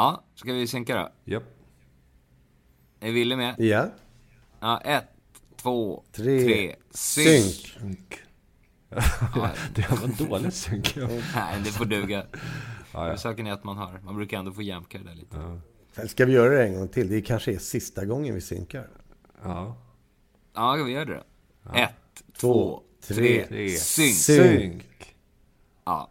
Ja, 0.00 0.24
ska 0.34 0.52
vi 0.52 0.66
synka 0.66 0.96
då? 0.96 1.32
Japp. 1.32 1.42
Är 3.00 3.12
Wille 3.12 3.36
med? 3.36 3.54
Ja. 3.58 3.88
Ja, 4.60 4.80
ett, 4.80 5.04
två, 5.56 6.04
Tre. 6.12 6.44
tre, 6.44 6.76
synk. 6.90 7.76
Synk. 7.80 8.20
det 9.74 9.90
var 9.90 10.04
en 10.04 10.28
dålig 10.28 10.52
synk. 10.52 10.96
Ja. 10.96 11.08
Nej, 11.34 11.60
det 11.64 11.70
får 11.70 11.84
duga. 11.84 12.26
Ja, 12.92 13.08
ja. 13.08 13.16
Saken 13.16 13.46
är 13.46 13.52
att 13.52 13.64
man 13.64 13.76
har, 13.76 14.00
man 14.04 14.16
brukar 14.16 14.38
ändå 14.38 14.52
få 14.52 14.62
jämka 14.62 14.98
det 14.98 15.04
där 15.04 15.14
lite. 15.14 15.60
Sen 15.92 16.08
ska 16.08 16.26
vi 16.26 16.32
göra 16.32 16.54
det 16.54 16.64
en 16.66 16.74
gång 16.74 16.88
till. 16.88 17.08
Det 17.08 17.22
kanske 17.22 17.52
är 17.54 17.58
sista 17.58 18.04
gången 18.04 18.34
vi 18.34 18.40
synkar. 18.40 18.88
Ja. 19.42 19.76
Ja, 20.54 20.82
vi 20.86 20.92
gör 20.92 21.04
det 21.04 21.14
då. 21.14 21.74
Ett, 21.74 21.90
Två, 22.32 22.82
två, 23.00 23.14
tre, 23.14 23.46
tre, 23.46 23.70
synk. 23.70 24.14
Synk. 24.14 25.16
Ja, 25.84 26.10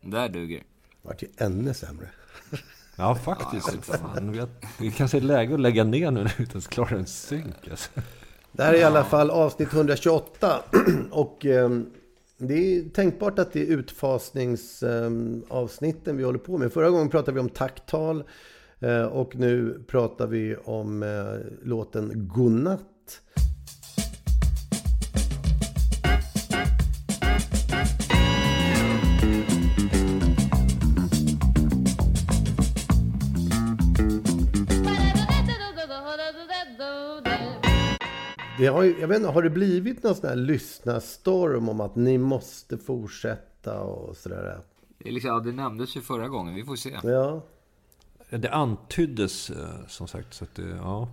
där 0.00 0.28
duger. 0.28 0.62
Vart 1.02 1.22
ju 1.22 1.28
ännu 1.36 1.74
sämre. 1.74 2.08
Ja, 3.00 3.14
faktiskt. 3.14 3.84
Fan, 3.84 4.32
vi, 4.32 4.42
vi 4.78 4.90
kanske 4.90 5.16
är 5.16 5.20
läge 5.20 5.54
att 5.54 5.60
lägga 5.60 5.84
ner 5.84 6.10
nu 6.10 6.22
när 6.22 6.34
vi 6.36 6.42
inte 6.42 6.52
ens 6.52 6.66
klarar 6.66 6.96
en 6.96 7.06
synk. 7.06 7.68
Alltså. 7.70 7.90
Det 8.52 8.62
här 8.62 8.74
är 8.74 8.78
i 8.78 8.82
alla 8.82 9.04
fall 9.04 9.30
avsnitt 9.30 9.72
128. 9.72 10.62
Och 11.10 11.46
ehm, 11.46 11.86
det 12.38 12.54
är 12.54 12.88
tänkbart 12.88 13.38
att 13.38 13.52
det 13.52 13.60
är 13.62 13.66
utfasningsavsnitten 13.66 16.16
vi 16.16 16.24
håller 16.24 16.38
på 16.38 16.58
med. 16.58 16.72
Förra 16.72 16.90
gången 16.90 17.08
pratade 17.08 17.32
vi 17.34 17.40
om 17.40 17.48
tacktal. 17.48 18.24
eh, 18.80 19.02
Och 19.02 19.36
nu 19.36 19.82
pratar 19.88 20.26
vi 20.26 20.56
om 20.64 21.02
eh, 21.02 21.08
låten 21.68 22.28
Godnatt. 22.28 22.89
Det 38.60 38.66
har, 38.66 38.82
ju- 38.82 39.00
jag 39.00 39.08
vet 39.08 39.16
inte, 39.18 39.28
har 39.30 39.42
det 39.42 39.50
blivit 39.50 40.02
någon 40.02 40.14
sån 40.14 40.28
här 40.28 40.36
lyssnarstorm 40.36 41.68
om 41.68 41.80
att 41.80 41.96
ni 41.96 42.18
måste 42.18 42.78
fortsätta 42.78 43.80
och 43.80 44.16
sådär? 44.16 44.60
Det, 44.98 45.10
liksom, 45.10 45.28
ja, 45.30 45.40
det 45.40 45.52
nämndes 45.52 45.96
ju 45.96 46.00
förra 46.00 46.28
gången, 46.28 46.54
vi 46.54 46.64
får 46.64 46.76
se. 46.76 46.98
Ja. 47.02 47.42
Det 48.30 48.50
antyddes 48.50 49.50
eh, 49.50 49.86
som 49.88 50.08
sagt. 50.08 50.34
Så 50.34 50.44
att 50.44 50.54
det, 50.54 50.68
ja. 50.68 51.08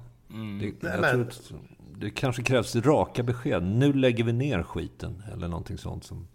Det, 0.59 0.87
jag 0.87 1.01
men- 1.01 1.21
att 1.21 1.51
det 1.97 2.09
kanske 2.09 2.43
krävs 2.43 2.75
raka 2.75 3.23
besked. 3.23 3.63
Nu 3.63 3.93
lägger 3.93 4.23
vi 4.23 4.33
ner 4.33 4.63
skiten. 4.63 5.23
Eller 5.33 5.47
någonting 5.47 5.77
sånt. 5.77 6.03
Som, 6.03 6.27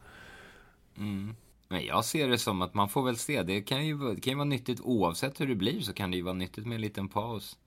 Men 1.69 1.85
jag 1.87 2.05
ser 2.05 2.29
det 2.29 2.39
som 2.39 2.63
att 2.63 2.75
man 2.75 2.89
får 2.89 3.03
väl 3.03 3.17
se. 3.17 3.43
Det 3.43 3.61
kan 3.63 3.87
ju, 3.87 3.95
vara- 3.95 4.15
det 4.15 4.21
kan 4.21 4.31
ju 4.31 4.37
vara 4.37 4.45
nyttigt 4.49 4.81
oavsett 4.81 5.41
hur 5.41 5.47
det 5.47 5.55
blir 5.55 5.81
så 5.81 5.93
kan 5.93 6.11
det 6.11 6.17
ju 6.17 6.23
vara 6.23 6.35
nyttigt 6.35 6.67
med 6.67 6.75
en 6.75 6.81
liten 6.81 7.09
paus. 7.09 7.59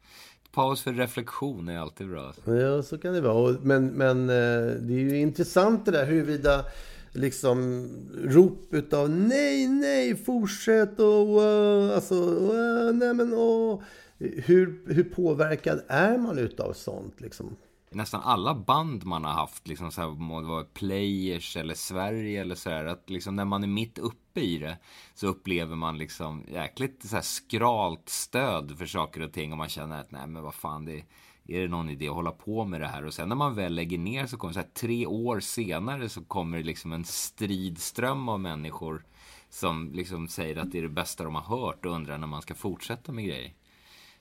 Paus 0.55 0.81
för 0.81 0.93
reflektion 0.93 1.69
är 1.69 1.79
alltid 1.79 2.09
bra. 2.09 2.33
Ja, 2.45 2.83
så 2.83 2.97
kan 2.97 3.13
det 3.13 3.21
vara. 3.21 3.57
Men, 3.61 3.87
men 3.87 4.29
eh, 4.29 4.75
det 4.79 4.93
är 4.93 4.99
ju 4.99 5.19
intressant 5.19 5.85
det 5.85 5.91
där 5.91 6.05
huruvida 6.05 6.65
liksom 7.11 7.89
rop 8.23 8.73
utav 8.73 9.09
nej, 9.09 9.67
nej, 9.67 10.15
fortsätt 10.15 10.99
och 10.99 11.41
uh, 11.41 11.95
alltså, 11.95 12.15
uh, 12.15 12.93
nej 12.93 13.13
men 13.13 13.33
åh. 13.33 13.81
Hur, 14.19 14.93
hur 14.93 15.03
påverkad 15.03 15.81
är 15.87 16.17
man 16.17 16.37
utav 16.37 16.73
sånt 16.73 17.21
liksom? 17.21 17.55
Nästan 17.95 18.21
alla 18.21 18.55
band 18.55 19.05
man 19.05 19.23
har 19.23 19.31
haft, 19.31 19.67
liksom 19.67 19.91
så 19.91 20.01
här, 20.01 20.09
må 20.09 20.41
det 20.41 20.47
vara 20.47 20.63
Players 20.63 21.57
eller 21.57 21.73
Sverige 21.73 22.41
eller 22.41 22.55
så 22.55 22.69
här, 22.69 22.85
att 22.85 23.09
liksom 23.09 23.35
när 23.35 23.45
man 23.45 23.63
är 23.63 23.67
mitt 23.67 23.97
uppe 23.97 24.41
i 24.41 24.57
det 24.57 24.77
så 25.13 25.27
upplever 25.27 25.75
man 25.75 25.97
liksom 25.97 26.43
jäkligt 26.47 27.03
så 27.03 27.15
här 27.15 27.23
skralt 27.23 28.09
stöd 28.09 28.77
för 28.77 28.85
saker 28.85 29.21
och 29.21 29.33
ting 29.33 29.51
och 29.51 29.57
man 29.57 29.69
känner 29.69 29.99
att 29.99 30.11
nej 30.11 30.27
men 30.27 30.43
vad 30.43 30.55
fan 30.55 30.85
det 30.85 31.03
är 31.47 31.61
det 31.61 31.67
någon 31.67 31.89
idé 31.89 32.07
att 32.07 32.15
hålla 32.15 32.31
på 32.31 32.65
med 32.65 32.81
det 32.81 32.87
här? 32.87 33.05
Och 33.05 33.13
sen 33.13 33.29
när 33.29 33.35
man 33.35 33.55
väl 33.55 33.75
lägger 33.75 33.97
ner 33.97 34.25
så 34.25 34.37
kommer 34.37 34.53
så 34.53 34.59
här, 34.59 34.67
tre 34.73 35.05
år 35.05 35.39
senare 35.39 36.09
så 36.09 36.23
kommer 36.23 36.57
det 36.57 36.63
liksom 36.63 36.93
en 36.93 37.05
stridström 37.05 38.29
av 38.29 38.39
människor 38.39 39.05
som 39.49 39.91
liksom 39.93 40.27
säger 40.27 40.57
att 40.57 40.71
det 40.71 40.77
är 40.77 40.81
det 40.81 40.89
bästa 40.89 41.23
de 41.23 41.35
har 41.35 41.57
hört 41.57 41.85
och 41.85 41.91
undrar 41.91 42.17
när 42.17 42.27
man 42.27 42.41
ska 42.41 42.55
fortsätta 42.55 43.11
med 43.11 43.25
grejer. 43.25 43.53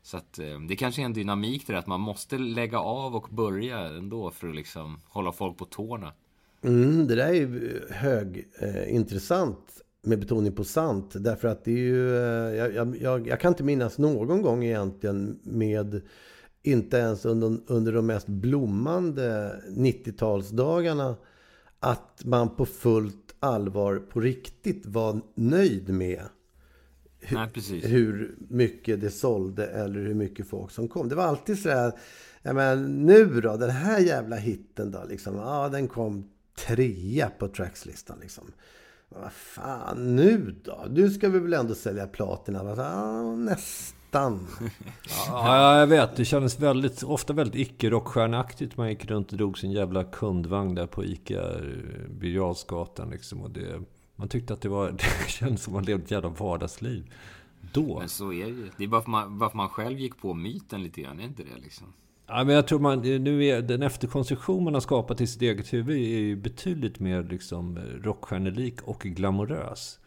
Så 0.06 0.16
att 0.16 0.38
eh, 0.38 0.60
det 0.68 0.76
kanske 0.76 1.02
är 1.02 1.06
en 1.06 1.12
dynamik 1.12 1.66
där 1.66 1.74
att 1.74 1.86
man 1.86 2.00
måste 2.00 2.38
lägga 2.38 2.78
av 2.78 3.14
och 3.16 3.28
börja 3.30 3.78
ändå 3.78 4.30
för 4.30 4.48
att 4.48 4.54
liksom 4.56 5.00
hålla 5.08 5.32
folk 5.32 5.56
på 5.58 5.64
tårna. 5.64 6.12
Mm, 6.62 7.06
det 7.06 7.14
där 7.14 7.26
är 7.28 7.32
ju 7.34 7.80
högintressant 7.90 9.58
eh, 9.58 10.08
med 10.08 10.20
betoning 10.20 10.52
på 10.52 10.64
sant. 10.64 11.12
Därför 11.14 11.48
att 11.48 11.64
det 11.64 11.70
är 11.72 11.76
ju, 11.76 12.16
eh, 12.16 12.54
jag, 12.56 12.74
jag- 12.74 12.96
jag, 13.00 13.26
jag 13.28 13.40
kan 13.40 13.52
inte 13.52 13.64
minnas 13.64 13.98
någon 13.98 14.42
gång 14.42 14.64
egentligen 14.64 15.38
med, 15.42 16.02
inte 16.62 16.96
ens 16.96 17.24
under, 17.24 17.58
under 17.66 17.92
de 17.92 18.06
mest 18.06 18.26
blommande 18.26 19.56
90-talsdagarna, 19.76 21.14
att 21.80 22.22
man 22.24 22.56
på 22.56 22.66
fullt 22.66 23.34
allvar 23.40 23.96
på 23.96 24.20
riktigt 24.20 24.86
var 24.86 25.20
nöjd 25.34 25.88
med 25.88 26.22
Nej, 27.30 27.48
precis. 27.54 27.84
hur 27.84 28.34
mycket 28.48 29.00
det 29.00 29.10
sålde 29.10 29.66
eller 29.66 30.00
hur 30.00 30.14
mycket 30.14 30.48
folk 30.48 30.70
som 30.70 30.88
kom. 30.88 31.08
Det 31.08 31.14
var 31.14 31.24
alltid 31.24 31.58
så 31.58 31.70
här, 31.70 31.92
ja 32.42 32.52
men 32.52 33.06
nu 33.06 33.40
då, 33.40 33.56
den 33.56 33.70
här 33.70 34.00
jävla 34.00 34.36
hitten 34.36 34.90
då 34.90 35.04
liksom. 35.08 35.36
Ja, 35.36 35.68
den 35.68 35.88
kom 35.88 36.30
trea 36.66 37.30
på 37.38 37.48
trackslistan 37.48 38.18
liksom. 38.20 38.44
Vad 39.08 39.32
fan, 39.32 40.16
nu 40.16 40.54
då? 40.64 40.86
Nu 40.90 41.10
ska 41.10 41.28
vi 41.28 41.38
väl 41.38 41.52
ändå 41.52 41.74
sälja 41.74 42.06
platina? 42.06 42.74
Ja, 42.76 43.36
nästan. 43.36 44.46
ja, 45.28 45.78
jag 45.78 45.86
vet. 45.86 46.16
Det 46.16 46.24
kändes 46.24 46.60
väldigt, 46.60 47.02
ofta 47.02 47.32
väldigt 47.32 47.68
icke-rockstjärneaktigt. 47.68 48.76
Man 48.76 48.88
gick 48.88 49.04
runt 49.04 49.32
och 49.32 49.38
drog 49.38 49.58
sin 49.58 49.72
jävla 49.72 50.04
kundvagn 50.04 50.74
där 50.74 50.86
på 50.86 51.04
Ica 51.04 51.40
eh, 51.40 52.10
Birger 52.10 53.10
liksom. 53.10 53.42
Och 53.42 53.50
det, 53.50 53.80
man 54.16 54.28
tyckte 54.28 54.52
att 54.52 54.60
det 54.60 54.68
var, 54.68 54.90
det 55.26 55.28
kändes 55.28 55.62
som 55.62 55.72
man 55.72 55.84
levde 55.84 56.04
ett 56.04 56.10
jävla 56.10 56.28
vardagsliv. 56.28 57.12
Då. 57.72 57.98
Men 57.98 58.08
så 58.08 58.32
är 58.32 58.44
det 58.44 58.50
ju. 58.50 58.70
Det 58.76 58.84
är 58.84 58.88
bara 58.88 59.02
för 59.02 59.10
man, 59.10 59.38
varför 59.38 59.56
man 59.56 59.68
själv 59.68 59.98
gick 59.98 60.18
på 60.18 60.34
myten 60.34 60.82
lite 60.82 61.00
grann, 61.00 61.20
är 61.20 61.24
inte 61.24 61.42
det 61.42 61.62
liksom? 61.62 61.86
Ja, 62.26 62.44
men 62.44 62.54
jag 62.54 62.66
tror 62.66 62.78
man, 62.78 63.00
nu 63.00 63.44
är, 63.44 63.62
den 63.62 63.82
efterkonstruktion 63.82 64.64
man 64.64 64.74
har 64.74 64.80
skapat 64.80 65.20
i 65.20 65.26
sitt 65.26 65.42
eget 65.42 65.72
huvud 65.72 65.96
är 65.96 66.18
ju 66.18 66.36
betydligt 66.36 67.00
mer 67.00 67.22
liksom 67.22 67.78
rockstjärnelik 67.78 68.82
och 68.82 69.00
glamorös. 69.00 69.98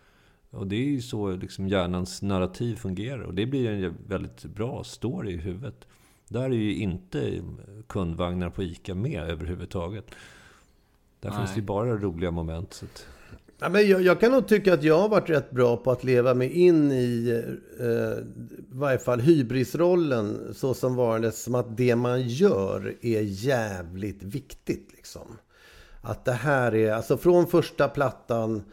Och 0.50 0.68
det 0.68 0.76
är 0.76 0.90
ju 0.90 1.02
så 1.02 1.32
liksom 1.32 1.68
hjärnans 1.68 2.22
narrativ 2.22 2.76
fungerar. 2.76 3.20
Och 3.20 3.34
det 3.34 3.46
blir 3.46 3.70
en 3.70 3.98
väldigt 4.08 4.46
bra 4.46 4.84
story 4.84 5.34
i 5.34 5.38
huvudet. 5.38 5.88
Där 6.28 6.44
är 6.44 6.50
ju 6.50 6.76
inte 6.76 7.42
kundvagnar 7.88 8.50
på 8.50 8.64
ICA 8.64 8.96
med 8.96 9.30
överhuvudtaget. 9.30 10.16
Där 11.20 11.30
Nej. 11.30 11.38
finns 11.38 11.54
det 11.54 11.60
ju 11.60 11.66
bara 11.66 11.98
roliga 11.98 12.32
moment. 12.32 12.74
Så 12.74 12.86
att, 12.86 13.08
Ja, 13.60 13.70
men 13.70 13.90
jag, 13.90 14.02
jag 14.02 14.20
kan 14.20 14.32
nog 14.32 14.48
tycka 14.48 14.74
att 14.74 14.84
jag 14.84 15.00
har 15.00 15.10
varit 15.10 15.30
rätt 15.30 15.52
bra 15.52 15.78
på 15.78 15.92
att 15.92 16.04
leva 16.04 16.34
mig 16.34 16.50
in 16.50 16.92
i, 16.92 17.44
eh, 17.80 18.24
varje 18.70 18.98
fall 18.98 19.20
hybrisrollen, 19.20 20.54
så 20.54 20.74
som 20.74 20.96
varandes 20.96 21.44
som 21.44 21.56
att 21.56 21.78
det 21.78 21.96
man 21.96 22.28
gör 22.28 22.96
är 23.02 23.22
jävligt 23.22 24.24
viktigt. 24.24 24.90
Liksom. 24.96 25.38
Att 26.02 26.26
det 26.26 26.32
här 26.32 26.76
är, 26.76 26.92
alltså 26.92 27.18
från 27.18 27.48
första 27.48 27.88
plattan 27.88 28.64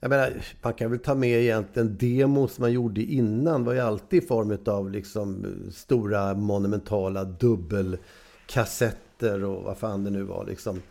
jag 0.00 0.10
menar, 0.10 0.32
man 0.62 0.74
kan 0.74 0.90
väl 0.90 1.00
ta 1.00 1.14
med 1.14 1.42
egentligen 1.42 1.96
demos 1.96 2.58
man 2.58 2.72
gjorde 2.72 3.02
innan. 3.02 3.64
var 3.64 3.72
ju 3.72 3.80
alltid 3.80 4.22
i 4.22 4.26
form 4.26 4.58
av 4.66 4.90
liksom 4.90 5.46
stora 5.72 6.34
monumentala 6.34 7.24
dubbelkassetter 7.24 9.44
och 9.44 9.62
vad 9.62 9.78
fan 9.78 10.04
det 10.04 10.10
nu 10.10 10.22
var 10.22 10.46
liksom. 10.46 10.82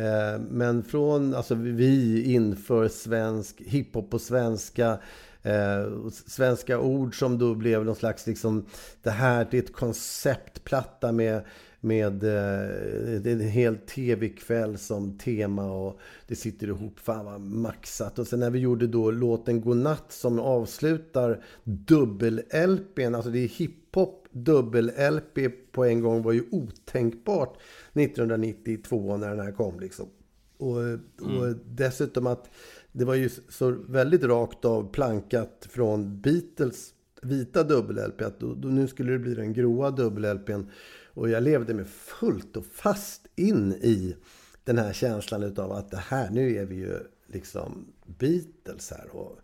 Eh, 0.00 0.40
men 0.50 0.82
från, 0.82 1.34
alltså 1.34 1.54
vi 1.54 2.22
inför 2.32 2.88
svensk 2.88 3.60
hiphop 3.60 4.10
på 4.10 4.18
svenska. 4.18 4.98
Eh, 5.42 6.08
svenska 6.26 6.78
ord 6.78 7.18
som 7.18 7.38
då 7.38 7.54
blev 7.54 7.84
någon 7.84 7.96
slags 7.96 8.26
liksom, 8.26 8.66
det 9.02 9.10
här 9.10 9.48
det 9.50 9.58
är 9.58 9.62
ett 9.62 9.72
konceptplatta 9.72 11.12
med 11.12 11.42
med 11.80 12.24
eh, 12.24 13.32
en 13.32 13.40
hel 13.40 13.76
tv-kväll 13.76 14.78
som 14.78 15.18
tema 15.18 15.72
och 15.72 16.00
det 16.26 16.36
sitter 16.36 16.66
ihop. 16.66 16.98
Fan 16.98 17.24
vad 17.24 17.40
maxat. 17.40 18.18
Och 18.18 18.26
sen 18.26 18.40
när 18.40 18.50
vi 18.50 18.58
gjorde 18.58 18.86
då 18.86 19.10
låten 19.10 19.60
Godnatt 19.60 20.12
som 20.12 20.40
avslutar 20.40 21.44
dubbel-LPn, 21.64 23.14
alltså 23.14 23.30
det 23.30 23.38
är 23.38 23.48
hiphop 23.48 24.19
dubbel-LP 24.32 25.50
på 25.72 25.84
en 25.84 26.00
gång 26.00 26.22
var 26.22 26.32
ju 26.32 26.44
otänkbart 26.50 27.58
1992 27.92 29.16
när 29.16 29.28
den 29.28 29.40
här 29.40 29.52
kom 29.52 29.80
liksom. 29.80 30.08
Och, 30.56 30.76
och 31.20 31.46
mm. 31.46 31.58
dessutom 31.64 32.26
att 32.26 32.50
det 32.92 33.04
var 33.04 33.14
ju 33.14 33.30
så 33.48 33.70
väldigt 33.70 34.24
rakt 34.24 34.64
av 34.64 34.92
plankat 34.92 35.68
från 35.70 36.20
Beatles 36.20 36.94
vita 37.22 37.62
dubbel-LP 37.62 38.22
att 38.22 38.40
då, 38.40 38.54
då, 38.54 38.68
nu 38.68 38.88
skulle 38.88 39.12
det 39.12 39.18
bli 39.18 39.34
den 39.34 39.52
gråa 39.52 39.90
dubbel-LPn. 39.90 40.66
Och 41.14 41.30
jag 41.30 41.42
levde 41.42 41.74
mig 41.74 41.84
fullt 41.84 42.56
och 42.56 42.66
fast 42.66 43.26
in 43.36 43.72
i 43.72 44.16
den 44.64 44.78
här 44.78 44.92
känslan 44.92 45.42
utav 45.42 45.72
att 45.72 45.90
det 45.90 45.96
här, 45.96 46.30
nu 46.30 46.56
är 46.56 46.66
vi 46.66 46.74
ju 46.74 46.98
liksom 47.26 47.92
Beatles 48.06 48.90
här. 48.90 49.16
Och 49.16 49.38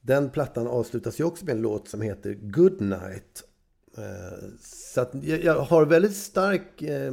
den 0.00 0.30
plattan 0.30 0.66
avslutas 0.66 1.20
ju 1.20 1.24
också 1.24 1.44
med 1.44 1.54
en 1.54 1.62
låt 1.62 1.88
som 1.88 2.00
heter 2.00 2.34
Good 2.34 2.80
Night. 2.80 3.44
Eh, 3.44 3.51
Eh, 3.96 4.48
så 4.60 5.00
att 5.00 5.10
jag 5.22 5.60
har 5.60 5.86
väldigt 5.86 6.16
stark 6.16 6.82
eh, 6.82 7.12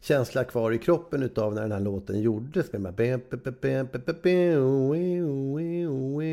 känsla 0.00 0.44
kvar 0.44 0.72
i 0.72 0.78
kroppen 0.78 1.22
utav 1.22 1.54
när 1.54 1.62
den 1.62 1.72
här 1.72 1.80
låten 1.80 2.20
gjordes. 2.20 2.68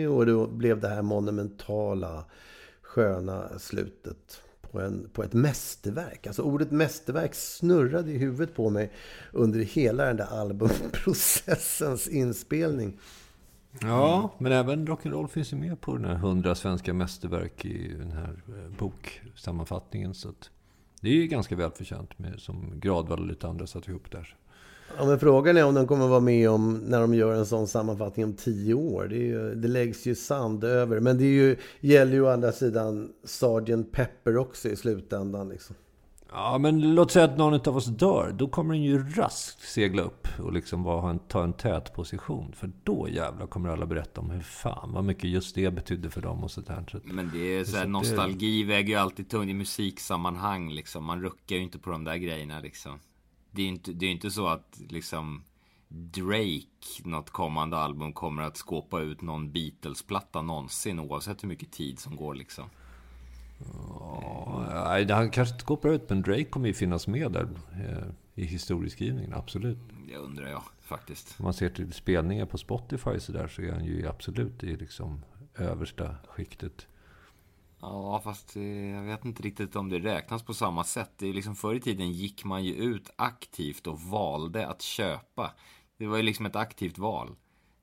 Och 0.10 0.26
då 0.26 0.48
blev 0.48 0.80
det 0.80 0.88
här 0.88 1.02
monumentala, 1.02 2.26
sköna 2.82 3.60
slutet 3.60 4.42
på, 4.72 4.82
en, 4.82 5.10
på 5.14 5.24
ett 5.24 5.34
mästerverk. 5.34 6.28
Alltså 6.28 6.42
ordet 6.42 6.72
mästerverk 6.72 7.36
snurrade 7.36 8.12
i 8.12 8.18
huvudet 8.18 8.56
på 8.56 8.70
mig 8.70 8.92
under 9.32 9.60
hela 9.60 10.06
den 10.06 10.18
där 10.18 10.40
albumprocessens 10.40 12.08
inspelning. 12.08 13.00
Ja, 13.82 14.30
men 14.38 14.52
även 14.52 14.88
rock'n'roll 14.88 15.28
finns 15.28 15.54
ju 15.54 15.58
med 15.58 15.82
på 15.82 15.98
den 15.98 16.06
här 16.06 16.16
100 16.16 16.56
svenska 16.56 16.94
mästerverk 16.94 17.66
i 17.66 17.94
den 17.98 18.12
här 18.12 18.42
eh, 18.48 18.78
boksammanfattningen. 18.78 20.14
Så 20.14 20.34
det 21.02 21.10
är 21.10 21.14
ju 21.14 21.28
ganska 21.28 21.56
välförtjänt 21.56 22.20
med, 22.20 22.40
som 22.40 22.80
Gradvall 22.80 23.20
och 23.20 23.28
lite 23.28 23.48
andra 23.48 23.68
satt 23.68 23.88
ihop 23.88 24.12
där. 24.12 24.36
Ja, 24.98 25.06
men 25.06 25.20
frågan 25.20 25.58
är 25.58 25.66
om 25.66 25.74
de 25.74 25.88
kommer 25.88 26.08
vara 26.08 26.20
med 26.20 26.50
om 26.50 26.78
när 26.78 27.02
de 27.02 27.14
gör 27.14 27.36
en 27.36 27.46
sån 27.46 27.68
sammanfattning 27.68 28.26
om 28.26 28.34
tio 28.34 28.74
år. 28.74 29.08
Det, 29.08 29.16
ju, 29.16 29.56
det 29.56 29.68
läggs 29.68 30.06
ju 30.06 30.16
sand 30.16 30.64
över. 30.64 31.00
Men 31.00 31.18
det 31.18 31.24
ju, 31.24 31.56
gäller 31.80 32.14
ju 32.14 32.22
å 32.22 32.30
andra 32.30 32.52
sidan 32.52 33.10
Sgt. 33.24 33.92
Pepper 33.92 34.38
också 34.38 34.70
i 34.70 34.76
slutändan. 34.76 35.50
Liksom. 35.50 35.76
Ja, 36.34 36.58
men 36.58 36.96
låt 36.96 37.12
säga 37.12 37.26
att 37.26 37.38
någon 37.38 37.54
av 37.54 37.78
oss 37.78 37.86
dör. 37.86 38.36
Då 38.38 38.48
kommer 38.48 38.74
den 38.74 38.84
ju 38.84 39.10
raskt 39.10 39.62
segla 39.62 40.02
upp 40.02 40.28
och 40.40 40.54
liksom 40.54 40.88
en, 40.88 41.20
ta 41.20 41.44
en 41.44 41.54
tät 41.54 41.94
position. 41.94 42.54
För 42.54 42.72
då 42.84 43.10
jävlar 43.10 43.48
kommer 43.48 43.70
alla 43.70 43.86
berätta 43.86 44.22
om 44.22 44.30
hur 44.30 44.42
fan, 44.42 44.92
vad 44.94 45.04
mycket 45.04 45.30
just 45.30 45.56
det 45.56 45.74
betydde 45.74 46.10
för 46.10 46.22
dem 46.22 46.44
och 46.44 46.52
sådär. 46.52 47.02
Men 47.04 47.32
det 47.34 47.58
är 47.58 47.64
så 47.64 47.78
här, 47.78 47.88
nostalgi 47.88 48.64
väger 48.64 48.90
ju 48.90 48.96
alltid 48.96 49.30
tungt 49.30 49.50
i 49.50 49.54
musiksammanhang 49.54 50.72
liksom. 50.72 51.04
Man 51.04 51.22
ruckar 51.22 51.56
ju 51.56 51.62
inte 51.62 51.80
på 51.80 51.90
de 51.90 52.04
där 52.04 52.16
grejerna 52.16 52.60
liksom 52.60 53.00
det 53.54 53.62
är 53.62 53.66
ju 53.66 53.72
inte, 53.72 53.94
det 53.94 54.06
är 54.06 54.12
inte 54.12 54.32
så 54.32 54.48
att 54.48 54.82
liksom 54.90 55.44
Drake, 55.88 57.04
något 57.04 57.30
kommande 57.30 57.78
album, 57.78 58.14
kommer 58.14 58.44
att 58.44 58.58
skåpa 58.58 59.00
ut 59.00 59.22
någon 59.22 59.52
Beatles-platta 59.52 60.42
någonsin 60.42 61.00
oavsett 61.00 61.44
hur 61.44 61.48
mycket 61.48 61.72
tid 61.72 62.00
som 62.00 62.16
går 62.16 62.36
liksom. 62.36 62.70
Nej, 64.74 65.12
han 65.12 65.30
kanske 65.30 65.54
inte 65.54 65.66
skåpar 65.66 65.90
ut, 65.90 66.10
men 66.10 66.22
Drake 66.22 66.44
kommer 66.44 66.68
ju 66.68 66.74
finnas 66.74 67.08
med 67.08 67.32
där 67.32 67.48
eh, 67.74 68.08
i 68.36 68.46
historieskrivningen, 68.46 69.34
absolut. 69.34 69.78
Det 70.08 70.18
undrar 70.18 70.48
jag 70.48 70.64
faktiskt. 70.82 71.36
Om 71.40 71.44
man 71.44 71.54
ser 71.54 71.70
till 71.70 71.94
spelningar 71.94 72.46
på 72.46 72.58
Spotify 72.58 73.20
så 73.20 73.32
där 73.32 73.48
så 73.48 73.62
är 73.62 73.72
han 73.72 73.86
ju 73.86 74.08
absolut 74.08 74.64
i 74.64 74.76
liksom 74.76 75.22
översta 75.58 76.16
skiktet. 76.28 76.88
Ja, 77.82 78.22
fast 78.24 78.56
eh, 78.56 78.90
jag 78.90 79.04
vet 79.04 79.26
inte 79.26 79.44
riktigt 79.44 79.76
om 79.76 79.90
det 79.90 80.00
räknas 80.00 80.44
på 80.44 80.54
samma 80.54 80.84
sätt. 80.84 81.12
Det 81.18 81.30
är 81.30 81.34
liksom 81.34 81.56
förr 81.56 81.76
i 81.76 81.80
tiden 81.80 82.12
gick 82.12 82.46
man 82.46 82.64
ju 82.64 82.74
ut 82.74 83.10
aktivt 83.16 83.88
och 83.88 84.02
valde 84.02 84.68
att 84.68 84.82
köpa. 84.82 85.52
Det 85.98 86.08
var 86.08 86.18
ju 86.18 86.24
liksom 86.24 86.46
ett 86.46 86.56
aktivt 86.56 86.98
val. 86.98 87.36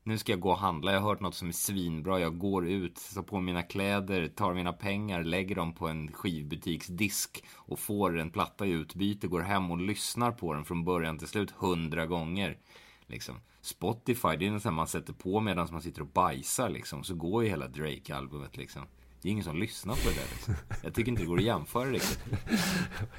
Nu 0.02 0.19
ska 0.19 0.32
jag 0.32 0.41
gå 0.41 0.50
och 0.50 0.58
handla, 0.58 0.93
jag 0.93 1.00
har 1.00 1.08
hört 1.08 1.20
något 1.20 1.35
som 1.35 1.49
är 1.49 1.52
svinbra. 1.52 2.20
Jag 2.20 2.38
går 2.38 2.69
ut, 2.69 3.00
tar 3.14 3.23
på 3.23 3.41
mina 3.41 3.62
kläder, 3.62 4.29
tar 4.29 4.55
mina 4.55 4.73
pengar, 4.73 5.23
lägger 5.23 5.55
dem 5.55 5.75
på 5.75 5.88
en 5.88 6.12
skivbutiksdisk 6.12 7.44
och 7.56 7.79
får 7.79 8.19
en 8.19 8.31
platta 8.31 8.67
i 8.67 8.70
utbyte, 8.70 9.26
går 9.26 9.41
hem 9.41 9.70
och 9.70 9.79
lyssnar 9.79 10.32
på 10.32 10.55
den 10.55 10.64
från 10.64 10.85
början 10.85 11.19
till 11.19 11.29
slut 11.29 11.50
hundra 11.50 12.06
gånger. 12.06 12.58
Liksom. 13.06 13.35
Spotify, 13.61 14.37
det 14.38 14.47
är 14.47 14.50
något 14.50 14.64
man 14.64 14.87
sätter 14.87 15.12
på 15.12 15.41
medan 15.41 15.69
man 15.73 15.82
sitter 15.82 16.00
och 16.00 16.08
bajsar 16.08 16.69
liksom. 16.69 17.05
Så 17.05 17.14
går 17.14 17.43
ju 17.43 17.49
hela 17.49 17.69
Drake-albumet 17.69 18.56
liksom. 18.56 18.82
Det 19.23 19.29
är 19.29 19.32
ingen 19.32 19.44
som 19.44 19.56
lyssnar 19.56 19.94
på 19.94 20.08
det 20.08 20.14
där. 20.14 20.29
Liksom. 20.32 20.55
Jag 20.82 20.94
tycker 20.94 21.11
inte 21.11 21.23
det 21.23 21.29
går 21.29 21.38
att 21.38 21.44
jämföra 21.44 21.91
riktigt. 21.91 22.19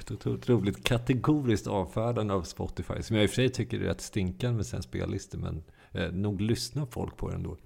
Ett 0.00 0.26
otroligt 0.26 0.84
kategoriskt 0.84 1.66
avfärdande 1.66 2.34
av 2.34 2.42
Spotify. 2.42 3.02
Som 3.02 3.16
jag 3.16 3.22
i 3.22 3.26
och 3.26 3.30
för 3.30 3.34
sig 3.34 3.48
tycker 3.50 3.80
är 3.80 3.84
rätt 3.84 4.00
stinkande 4.00 4.56
med 4.56 4.66
sina 4.66 4.82
spellistor. 4.82 5.38
Men 5.38 5.62
eh, 5.92 6.12
nog 6.12 6.40
lyssnar 6.40 6.86
folk 6.86 7.16
på 7.16 7.28
det 7.28 7.34
ändå. 7.34 7.56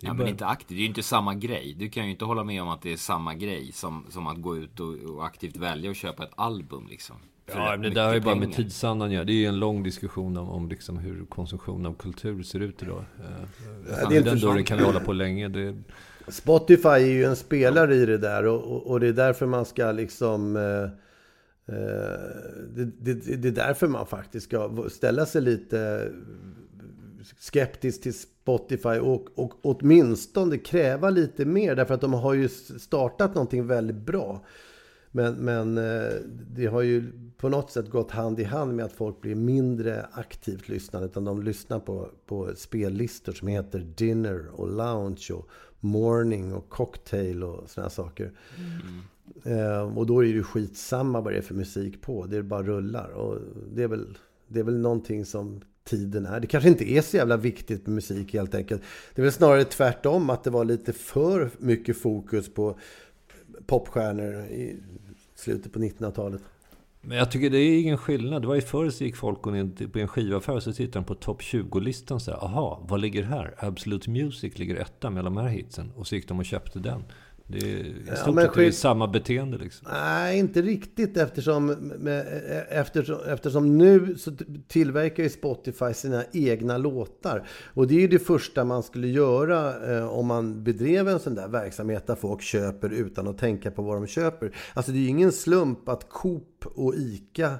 Det 0.00 0.06
ja, 0.06 0.08
bara... 0.08 0.18
men 0.18 0.28
inte 0.28 0.46
aktivt. 0.46 0.68
Det 0.68 0.74
är 0.74 0.80
ju 0.80 0.86
inte 0.86 1.02
samma 1.02 1.34
grej. 1.34 1.74
Du 1.78 1.88
kan 1.88 2.04
ju 2.04 2.10
inte 2.10 2.24
hålla 2.24 2.44
med 2.44 2.62
om 2.62 2.68
att 2.68 2.82
det 2.82 2.92
är 2.92 2.96
samma 2.96 3.34
grej 3.34 3.72
som, 3.72 4.06
som 4.10 4.26
att 4.26 4.42
gå 4.42 4.56
ut 4.56 4.80
och, 4.80 4.94
och 4.94 5.26
aktivt 5.26 5.56
välja 5.56 5.90
att 5.90 5.96
köpa 5.96 6.24
ett 6.24 6.32
album 6.36 6.86
liksom. 6.90 7.16
Ja, 7.46 7.70
men 7.70 7.82
det 7.82 7.90
där 7.90 8.06
har 8.06 8.14
ju 8.14 8.20
bara 8.20 8.34
med 8.34 8.52
tidsandan 8.52 9.12
ja. 9.12 9.24
Det 9.24 9.32
är 9.32 9.34
ju 9.34 9.46
en 9.46 9.58
lång 9.58 9.82
diskussion 9.82 10.36
om, 10.36 10.48
om 10.48 10.68
liksom 10.68 10.98
hur 10.98 11.24
konsumtion 11.24 11.86
av 11.86 11.94
kultur 11.94 12.42
ser 12.42 12.60
ut 12.60 12.82
idag. 12.82 13.04
Eh, 13.18 13.24
ja, 14.00 14.08
det 14.08 14.16
är 14.16 14.22
den 14.22 14.40
dörren 14.40 14.64
kan 14.64 14.78
vi 14.78 14.84
hålla 14.84 15.00
på 15.00 15.12
länge. 15.12 15.48
Det, 15.48 15.82
Spotify 16.28 16.88
är 16.88 16.98
ju 16.98 17.24
en 17.24 17.36
spelare 17.36 17.94
i 17.94 18.06
det 18.06 18.18
där 18.18 18.46
och, 18.46 18.86
och 18.86 19.00
det 19.00 19.06
är 19.06 19.12
därför 19.12 19.46
man 19.46 19.64
ska 19.64 19.92
liksom... 19.92 20.56
Eh, 20.56 20.82
eh, 21.74 22.18
det, 22.68 22.84
det, 22.84 23.36
det, 23.36 23.48
är 23.48 23.52
därför 23.52 23.88
man 23.88 24.06
faktiskt 24.06 24.46
ska 24.46 24.88
ställa 24.90 25.26
sig 25.26 25.42
lite 25.42 26.08
skeptisk 27.38 28.02
till 28.02 28.18
Spotify 28.18 28.98
och, 28.98 29.38
och 29.38 29.52
åtminstone 29.62 30.58
kräva 30.58 31.10
lite 31.10 31.44
mer 31.44 31.74
därför 31.76 31.94
att 31.94 32.00
de 32.00 32.12
har 32.12 32.34
ju 32.34 32.48
startat 32.48 33.34
någonting 33.34 33.66
väldigt 33.66 33.96
bra. 33.96 34.44
Men, 35.10 35.34
men 35.34 35.78
eh, 35.78 36.12
det 36.50 36.66
har 36.66 36.82
ju 36.82 37.12
på 37.36 37.48
något 37.48 37.70
sätt 37.70 37.90
gått 37.90 38.10
hand 38.10 38.40
i 38.40 38.44
hand 38.44 38.76
med 38.76 38.84
att 38.84 38.92
folk 38.92 39.20
blir 39.20 39.34
mindre 39.34 40.06
aktivt 40.12 40.68
lyssnande. 40.68 41.08
Utan 41.08 41.24
de 41.24 41.42
lyssnar 41.42 41.80
på, 41.80 42.10
på 42.26 42.52
spellistor 42.56 43.32
som 43.32 43.48
heter 43.48 43.78
Dinner 43.78 44.48
och 44.52 44.70
Lounge 44.70 45.30
och 45.32 45.48
morning 45.80 46.54
och 46.54 46.68
cocktail 46.68 47.44
och 47.44 47.70
sådana 47.70 47.90
saker. 47.90 48.32
Mm. 49.44 49.98
Och 49.98 50.06
då 50.06 50.20
är 50.20 50.24
det 50.24 50.32
ju 50.32 50.42
skitsamma 50.42 51.20
vad 51.20 51.32
det 51.32 51.36
är 51.36 51.42
för 51.42 51.54
musik 51.54 52.00
på. 52.00 52.26
Det 52.26 52.36
är 52.36 52.42
bara 52.42 52.62
rullar. 52.62 53.08
Och 53.08 53.38
det 53.72 53.82
är 53.82 53.88
väl, 53.88 54.18
det 54.48 54.60
är 54.60 54.64
väl 54.64 54.78
någonting 54.78 55.24
som 55.24 55.60
tiden 55.84 56.26
är. 56.26 56.40
Det 56.40 56.46
kanske 56.46 56.68
inte 56.68 56.90
är 56.90 57.02
så 57.02 57.16
jävla 57.16 57.36
viktigt 57.36 57.86
med 57.86 57.94
musik 57.94 58.32
helt 58.32 58.54
enkelt. 58.54 58.82
Det 59.14 59.22
är 59.22 59.24
väl 59.24 59.32
snarare 59.32 59.64
tvärtom 59.64 60.30
att 60.30 60.44
det 60.44 60.50
var 60.50 60.64
lite 60.64 60.92
för 60.92 61.50
mycket 61.58 61.98
fokus 61.98 62.54
på 62.54 62.78
popstjärnor 63.66 64.34
i 64.44 64.76
slutet 65.34 65.72
på 65.72 65.78
1900-talet. 65.78 66.42
Men 67.00 67.18
jag 67.18 67.30
tycker 67.30 67.50
det 67.50 67.58
är 67.58 67.80
ingen 67.80 67.98
skillnad. 67.98 68.42
Det 68.42 68.48
var 68.48 68.54
ju 68.54 68.60
förr 68.60 68.90
så 68.90 69.04
gick 69.04 69.16
folk 69.16 69.46
in 69.46 69.90
på 69.92 69.98
en 69.98 70.08
skivaffär 70.08 70.52
och 70.52 70.62
så 70.62 70.72
tittade 70.72 70.98
de 70.98 71.04
på 71.04 71.14
topp 71.14 71.42
20-listan. 71.42 72.20
Så 72.20 72.30
här, 72.30 72.38
Aha, 72.38 72.82
vad 72.88 73.00
ligger 73.00 73.22
här? 73.22 73.54
Absolute 73.58 74.10
Music 74.10 74.58
ligger 74.58 74.76
etta 74.76 75.10
med 75.10 75.24
de 75.24 75.36
här 75.36 75.48
hitsen. 75.48 75.92
Och 75.96 76.06
så 76.06 76.14
gick 76.14 76.28
de 76.28 76.38
och 76.38 76.44
köpte 76.44 76.78
den. 76.78 77.04
Det 77.46 77.58
är 77.58 77.62
i 77.62 78.16
stort 78.16 78.34
ja, 78.36 78.42
sett 78.42 78.50
skit... 78.50 78.76
samma 78.76 79.06
beteende 79.08 79.58
liksom. 79.58 79.88
Nej, 79.90 80.38
inte 80.38 80.62
riktigt 80.62 81.16
eftersom, 81.16 81.66
med, 81.98 82.42
eftersom, 82.68 83.18
eftersom 83.26 83.78
nu 83.78 84.16
så 84.16 84.32
tillverkar 84.68 85.22
ju 85.22 85.28
Spotify 85.28 85.94
sina 85.94 86.24
egna 86.32 86.78
låtar. 86.78 87.48
Och 87.74 87.86
det 87.86 87.94
är 87.94 88.00
ju 88.00 88.08
det 88.08 88.18
första 88.18 88.64
man 88.64 88.82
skulle 88.82 89.08
göra 89.08 89.90
eh, 89.96 90.08
om 90.08 90.26
man 90.26 90.64
bedrev 90.64 91.08
en 91.08 91.20
sån 91.20 91.34
där 91.34 91.48
verksamhet 91.48 92.06
där 92.06 92.14
folk 92.14 92.42
köper 92.42 92.90
utan 92.90 93.28
att 93.28 93.38
tänka 93.38 93.70
på 93.70 93.82
vad 93.82 93.96
de 93.96 94.06
köper. 94.06 94.56
Alltså 94.74 94.92
det 94.92 94.98
är 94.98 95.02
ju 95.02 95.08
ingen 95.08 95.32
slump 95.32 95.88
att 95.88 96.08
Coop 96.08 96.66
och 96.74 96.94
ICA 96.94 97.58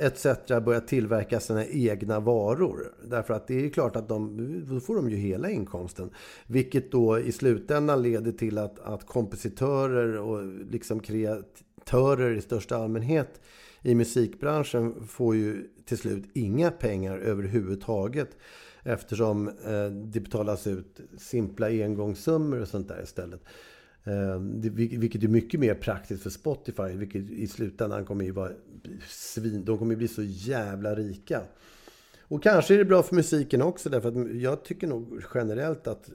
etc. 0.00 0.26
börja 0.64 0.80
tillverka 0.80 1.40
sina 1.40 1.66
egna 1.66 2.20
varor. 2.20 2.94
Därför 3.04 3.34
att 3.34 3.46
det 3.46 3.64
är 3.64 3.68
klart 3.68 3.96
att 3.96 4.08
de, 4.08 4.36
då 4.68 4.80
får 4.80 4.96
de 4.96 5.10
ju 5.10 5.16
hela 5.16 5.50
inkomsten. 5.50 6.10
Vilket 6.46 6.92
då 6.92 7.18
i 7.18 7.32
slutändan 7.32 8.02
leder 8.02 8.32
till 8.32 8.58
att, 8.58 8.78
att 8.78 9.06
kompositörer 9.06 10.18
och 10.18 10.44
liksom 10.70 11.00
kreatörer 11.00 12.36
i 12.36 12.40
största 12.40 12.76
allmänhet 12.76 13.40
i 13.82 13.94
musikbranschen 13.94 15.06
får 15.06 15.36
ju 15.36 15.68
till 15.84 15.98
slut 15.98 16.24
inga 16.32 16.70
pengar 16.70 17.18
överhuvudtaget. 17.18 18.36
Eftersom 18.82 19.48
eh, 19.48 19.90
det 19.90 20.20
betalas 20.20 20.66
ut 20.66 21.00
simpla 21.18 21.66
engångssummor 21.66 22.60
och 22.60 22.68
sånt 22.68 22.88
där 22.88 23.02
istället. 23.02 23.40
Eh, 24.04 24.38
vilket 24.98 25.22
är 25.22 25.28
mycket 25.28 25.60
mer 25.60 25.74
praktiskt 25.74 26.22
för 26.22 26.30
Spotify. 26.30 26.82
Vilket 26.82 27.30
i 27.30 27.46
slutändan 27.46 28.04
kommer 28.04 28.24
ju 28.24 28.30
vara 28.30 28.52
svin... 29.08 29.64
De 29.64 29.78
kommer 29.78 29.92
ju 29.92 29.96
bli 29.96 30.08
så 30.08 30.22
jävla 30.22 30.94
rika. 30.94 31.42
Och 32.20 32.42
kanske 32.42 32.74
är 32.74 32.78
det 32.78 32.84
bra 32.84 33.02
för 33.02 33.14
musiken 33.14 33.62
också. 33.62 33.88
Därför 33.88 34.08
att 34.08 34.34
jag 34.34 34.64
tycker 34.64 34.86
nog 34.86 35.22
generellt 35.34 35.86
att 35.86 36.10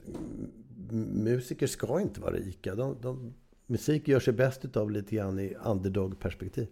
musiker 1.12 1.66
ska 1.66 2.00
inte 2.00 2.20
vara 2.20 2.34
rika. 2.34 2.74
De, 2.74 2.96
de, 3.02 3.34
musik 3.66 4.08
gör 4.08 4.20
sig 4.20 4.32
bäst 4.32 4.76
av 4.76 4.90
lite 4.90 5.16
grann 5.16 5.38
i 5.38 5.54
underdog-perspektiv. 5.64 6.66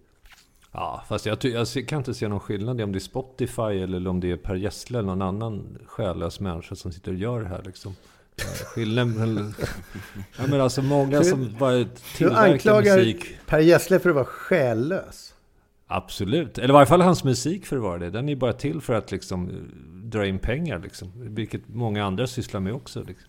Ja, 0.73 1.05
fast 1.09 1.27
jag, 1.27 1.45
jag, 1.45 1.89
kan 1.89 1.99
inte 1.99 2.15
se 2.15 2.29
någon 2.29 2.41
skillnad 2.41 2.81
i 2.81 2.85
om 2.85 2.93
det 2.93 2.99
är 2.99 3.01
Spotify 3.01 3.63
eller 3.63 4.09
om 4.09 4.21
det 4.21 4.31
är 4.31 4.37
Per 4.37 4.55
Gessle 4.55 4.99
eller 4.99 5.07
någon 5.07 5.23
annan 5.23 5.79
själlös 5.87 6.41
människa 6.41 6.75
som 6.75 6.93
sitter 6.93 7.13
och 7.13 7.19
gör 7.19 7.41
det 7.41 7.49
här 7.49 7.63
liksom. 7.63 7.95
Skillnaden 8.67 9.55
Ja 10.39 10.47
men 10.47 10.61
alltså 10.61 10.83
många 10.83 11.25
som 11.25 11.57
bara 11.59 11.85
tillverkar 12.17 12.51
musik. 12.51 12.65
Du 12.65 12.71
anklagar 12.71 13.15
Per 13.47 13.59
Gessle 13.59 13.99
för 13.99 14.11
att 14.11 14.15
vara 14.15 14.25
själlös. 14.25 15.35
Absolut. 15.87 16.59
Eller 16.59 16.69
i 16.69 16.73
varje 16.73 16.87
fall 16.87 17.01
hans 17.01 17.25
musik 17.25 17.67
för 17.67 17.77
att 17.77 17.83
vara 17.83 17.99
det. 17.99 18.11
Den 18.11 18.29
är 18.29 18.37
bara 18.37 18.53
till 18.53 18.81
för 18.81 18.95
att 18.95 19.11
liksom 19.11 19.51
dra 20.05 20.27
in 20.27 20.39
pengar 20.39 20.79
liksom. 20.79 21.13
Vilket 21.15 21.69
många 21.69 22.05
andra 22.05 22.27
sysslar 22.27 22.61
med 22.61 22.75
också. 22.75 23.03
Liksom. 23.03 23.29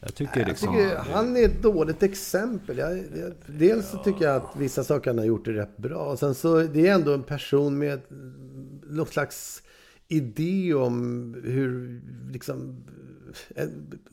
Jag 0.00 0.14
tycker, 0.14 0.40
jag 0.40 0.48
liksom, 0.48 0.74
tycker 0.74 0.96
han 0.96 1.36
är 1.36 1.44
ett 1.44 1.62
dåligt 1.62 2.02
exempel. 2.02 2.78
Jag, 2.78 2.96
jag, 2.96 3.32
dels 3.46 3.90
så 3.90 3.96
tycker 3.96 4.24
jag 4.24 4.36
att 4.36 4.56
vissa 4.56 4.84
saker 4.84 5.10
han 5.10 5.18
har 5.18 5.24
gjort 5.24 5.48
är 5.48 5.52
rätt 5.52 5.76
bra. 5.76 5.98
Och 5.98 6.18
sen 6.18 6.34
så 6.34 6.60
det 6.60 6.88
är 6.88 6.94
ändå 6.94 7.14
en 7.14 7.22
person 7.22 7.78
med 7.78 8.00
någon 8.82 9.06
slags 9.06 9.62
idé 10.08 10.74
om 10.74 11.34
hur 11.44 12.00
liksom 12.32 12.84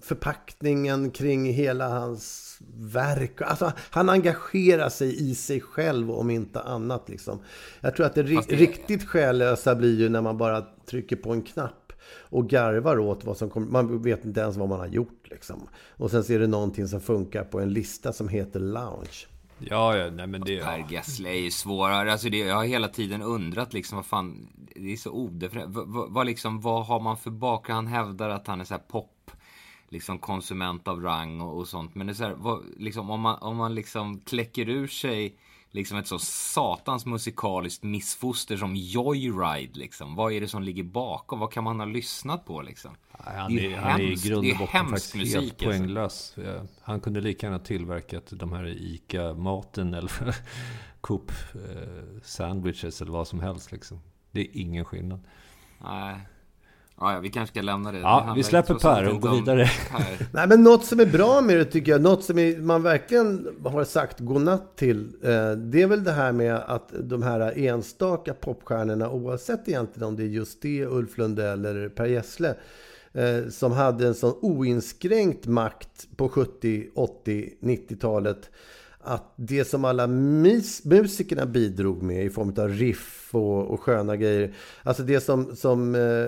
förpackningen 0.01 1.11
kring 1.11 1.53
hela 1.53 1.89
hans 1.89 2.57
verk. 2.75 3.41
Alltså, 3.41 3.71
han 3.77 4.09
engagerar 4.09 4.89
sig 4.89 5.29
i 5.29 5.35
sig 5.35 5.61
själv 5.61 6.11
om 6.11 6.29
inte 6.29 6.61
annat. 6.61 7.09
Liksom. 7.09 7.39
Jag 7.81 7.95
tror 7.95 8.05
att 8.05 8.15
det, 8.15 8.23
det 8.23 8.55
riktigt 8.55 9.03
själlösa 9.07 9.75
blir 9.75 9.99
ju 9.99 10.09
när 10.09 10.21
man 10.21 10.37
bara 10.37 10.65
trycker 10.85 11.15
på 11.15 11.31
en 11.31 11.41
knapp 11.41 11.93
och 12.29 12.49
garvar 12.49 12.99
åt 12.99 13.23
vad 13.23 13.37
som 13.37 13.49
kommer. 13.49 13.67
Man 13.67 14.01
vet 14.01 14.25
inte 14.25 14.41
ens 14.41 14.57
vad 14.57 14.69
man 14.69 14.79
har 14.79 14.87
gjort 14.87 15.27
liksom. 15.29 15.67
Och 15.97 16.11
sen 16.11 16.23
så 16.23 16.33
är 16.33 16.39
det 16.39 16.47
någonting 16.47 16.87
som 16.87 17.01
funkar 17.01 17.43
på 17.43 17.59
en 17.59 17.73
lista 17.73 18.13
som 18.13 18.27
heter 18.27 18.59
Lounge. 18.59 19.27
Ja, 19.69 19.97
ja, 19.97 20.09
nej 20.09 20.27
men 20.27 20.41
det... 20.41 20.63
Per 20.63 20.85
Gessle 20.89 21.29
är 21.29 21.39
ju 21.39 21.51
svårare. 21.51 22.11
Alltså 22.11 22.29
det, 22.29 22.37
jag 22.37 22.55
har 22.55 22.63
hela 22.63 22.87
tiden 22.87 23.21
undrat 23.21 23.73
liksom 23.73 23.95
vad 23.95 24.05
fan, 24.05 24.47
det 24.75 24.93
är 24.93 24.97
så 24.97 25.11
odefinierat. 25.11 25.69
Vad, 25.71 26.13
vad, 26.13 26.25
liksom, 26.25 26.61
vad 26.61 26.85
har 26.85 26.99
man 26.99 27.17
för 27.17 27.31
bakgrund? 27.31 27.75
Han 27.75 27.87
hävdar 27.87 28.29
att 28.29 28.47
han 28.47 28.61
är 28.61 28.65
så 28.65 28.73
här 28.73 28.81
pop, 28.81 29.31
liksom 29.89 30.19
konsument 30.19 30.87
av 30.87 31.01
rang 31.01 31.41
och, 31.41 31.57
och 31.57 31.67
sånt. 31.67 31.95
Men 31.95 32.07
det 32.07 32.13
är 32.13 32.15
så 32.15 32.23
här, 32.23 32.35
vad, 32.37 32.63
liksom, 32.77 33.09
om 33.09 33.21
man, 33.21 33.37
om 33.41 33.57
man 33.57 33.75
liksom 33.75 34.19
kläcker 34.19 34.69
ur 34.69 34.87
sig 34.87 35.37
liksom 35.73 35.97
ett 35.97 36.07
så 36.07 36.19
satans 36.19 37.05
musikaliskt 37.05 37.83
missfoster 37.83 38.57
som 38.57 38.75
Joyride 38.75 39.79
liksom. 39.79 40.15
Vad 40.15 40.33
är 40.33 40.41
det 40.41 40.47
som 40.47 40.63
ligger 40.63 40.83
bakom? 40.83 41.39
Vad 41.39 41.51
kan 41.51 41.63
man 41.63 41.79
ha 41.79 41.85
lyssnat 41.85 42.45
på 42.45 42.61
liksom? 42.61 42.95
Han 43.11 43.59
är, 43.59 43.75
han 43.75 44.01
är 44.01 44.03
i 44.03 44.15
grund 44.15 44.51
och 44.51 44.57
botten 44.57 44.87
faktiskt 44.87 45.15
musik, 45.15 45.35
helt 45.35 45.51
alltså. 45.51 45.65
poänglös. 45.65 46.35
Han 46.81 46.99
kunde 46.99 47.21
lika 47.21 47.47
gärna 47.47 47.59
tillverkat 47.59 48.23
de 48.29 48.53
här 48.53 48.67
ICA-maten 48.67 49.93
eller 49.93 50.35
Coop 51.01 51.31
eh, 51.53 52.21
sandwiches 52.23 53.01
eller 53.01 53.11
vad 53.11 53.27
som 53.27 53.39
helst 53.39 53.71
liksom. 53.71 53.99
Det 54.31 54.41
är 54.41 54.47
ingen 54.53 54.85
skillnad. 54.85 55.19
Nej. 55.81 56.17
Ja, 56.99 57.19
vi 57.19 57.29
kanske 57.29 57.53
ska 57.53 57.61
lämna 57.61 57.91
det. 57.91 57.99
Ja, 57.99 58.25
det 58.27 58.33
vi 58.35 58.43
släpper 58.43 58.73
Per 58.73 59.09
och 59.09 59.21
går 59.21 59.35
vidare. 59.35 59.69
Nej, 60.31 60.47
men 60.47 60.63
något 60.63 60.85
som 60.85 60.99
är 60.99 61.05
bra 61.05 61.41
med 61.41 61.57
det 61.57 61.65
tycker 61.65 61.91
jag, 61.91 62.01
något 62.01 62.23
som 62.23 62.39
är, 62.39 62.57
man 62.57 62.83
verkligen 62.83 63.47
har 63.65 63.83
sagt 63.83 64.19
godnatt 64.19 64.75
till, 64.75 65.13
eh, 65.23 65.51
det 65.51 65.81
är 65.81 65.87
väl 65.87 66.03
det 66.03 66.11
här 66.11 66.31
med 66.31 66.55
att 66.55 66.93
de 66.99 67.23
här 67.23 67.57
enstaka 67.57 68.33
popstjärnorna, 68.33 69.09
oavsett 69.09 69.67
egentligen 69.69 70.07
om 70.07 70.15
det 70.15 70.23
är 70.23 70.27
just 70.27 70.61
det, 70.61 70.85
Ulf 70.85 71.17
Lundell 71.17 71.65
eller 71.65 71.89
Per 71.89 72.05
Gessle, 72.05 72.55
eh, 73.13 73.49
som 73.49 73.71
hade 73.71 74.07
en 74.07 74.15
sån 74.15 74.33
oinskränkt 74.41 75.47
makt 75.47 76.07
på 76.15 76.29
70, 76.29 76.87
80, 76.95 77.53
90-talet 77.61 78.49
att 79.03 79.33
det 79.35 79.65
som 79.65 79.85
alla 79.85 80.07
musikerna 80.07 81.45
bidrog 81.45 82.03
med 82.03 82.25
i 82.25 82.29
form 82.29 82.53
av 82.57 82.69
riff 82.69 83.29
och, 83.35 83.67
och 83.67 83.81
sköna 83.81 84.17
grejer. 84.17 84.53
Alltså 84.83 85.03
det 85.03 85.21
som, 85.21 85.55
som 85.55 85.95
eh, 85.95 86.27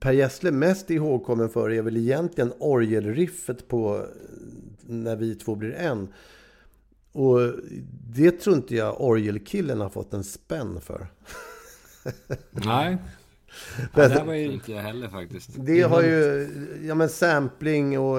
Per 0.00 0.12
Gessle 0.12 0.50
mest 0.50 0.90
är 0.90 0.94
ihågkommen 0.94 1.48
för 1.48 1.70
är 1.70 1.82
väl 1.82 1.96
egentligen 1.96 2.52
orgelriffet 2.58 3.68
på 3.68 4.06
När 4.86 5.16
vi 5.16 5.34
två 5.34 5.54
blir 5.54 5.72
en. 5.72 6.08
Och 7.12 7.40
det 8.08 8.30
tror 8.30 8.56
inte 8.56 8.74
jag 8.76 9.00
orgelkillen 9.00 9.80
har 9.80 9.88
fått 9.88 10.14
en 10.14 10.24
spänn 10.24 10.80
för. 10.80 11.06
Nej. 12.50 12.98
Ja, 13.94 14.08
det 14.08 14.24
var 14.24 14.34
ju 14.34 14.52
inte 14.52 14.72
jag 14.72 14.82
heller 14.82 15.08
faktiskt. 15.08 15.50
Det 15.54 15.82
har 15.82 16.02
ju, 16.02 16.48
ja 16.82 16.94
men 16.94 17.08
sampling 17.08 17.98
och 17.98 18.18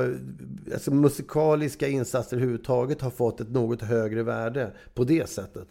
alltså 0.74 0.92
musikaliska 0.92 1.88
insatser 1.88 2.38
överhuvudtaget 2.38 3.02
har 3.02 3.12
fått 3.12 3.42
ett 3.42 3.50
något 3.50 3.82
högre 3.82 4.24
värde 4.24 4.72
på 4.94 5.04
det 5.04 5.30
sättet. 5.30 5.68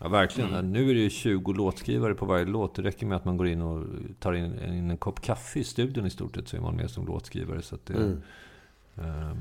Ja, 0.00 0.08
verkligen. 0.08 0.54
Mm. 0.54 0.72
Nu 0.72 0.90
är 0.90 0.94
det 0.94 1.00
ju 1.00 1.10
20 1.10 1.52
låtskrivare 1.52 2.14
på 2.14 2.26
varje 2.26 2.44
låt. 2.44 2.74
Det 2.74 2.82
räcker 2.82 3.06
med 3.06 3.16
att 3.16 3.24
man 3.24 3.36
går 3.36 3.48
in 3.48 3.62
och 3.62 3.86
tar 4.20 4.32
in, 4.32 4.62
in 4.62 4.90
en 4.90 4.96
kopp 4.96 5.20
kaffe 5.20 5.58
i 5.58 5.64
studion 5.64 6.06
i 6.06 6.10
stort 6.10 6.34
sett 6.34 6.48
så 6.48 6.56
är 6.56 6.60
man 6.60 6.76
med 6.76 6.90
som 6.90 7.06
låtskrivare. 7.06 7.62
Så 7.62 7.78
det, 7.84 7.94
mm. 7.94 8.22
um, 8.94 9.38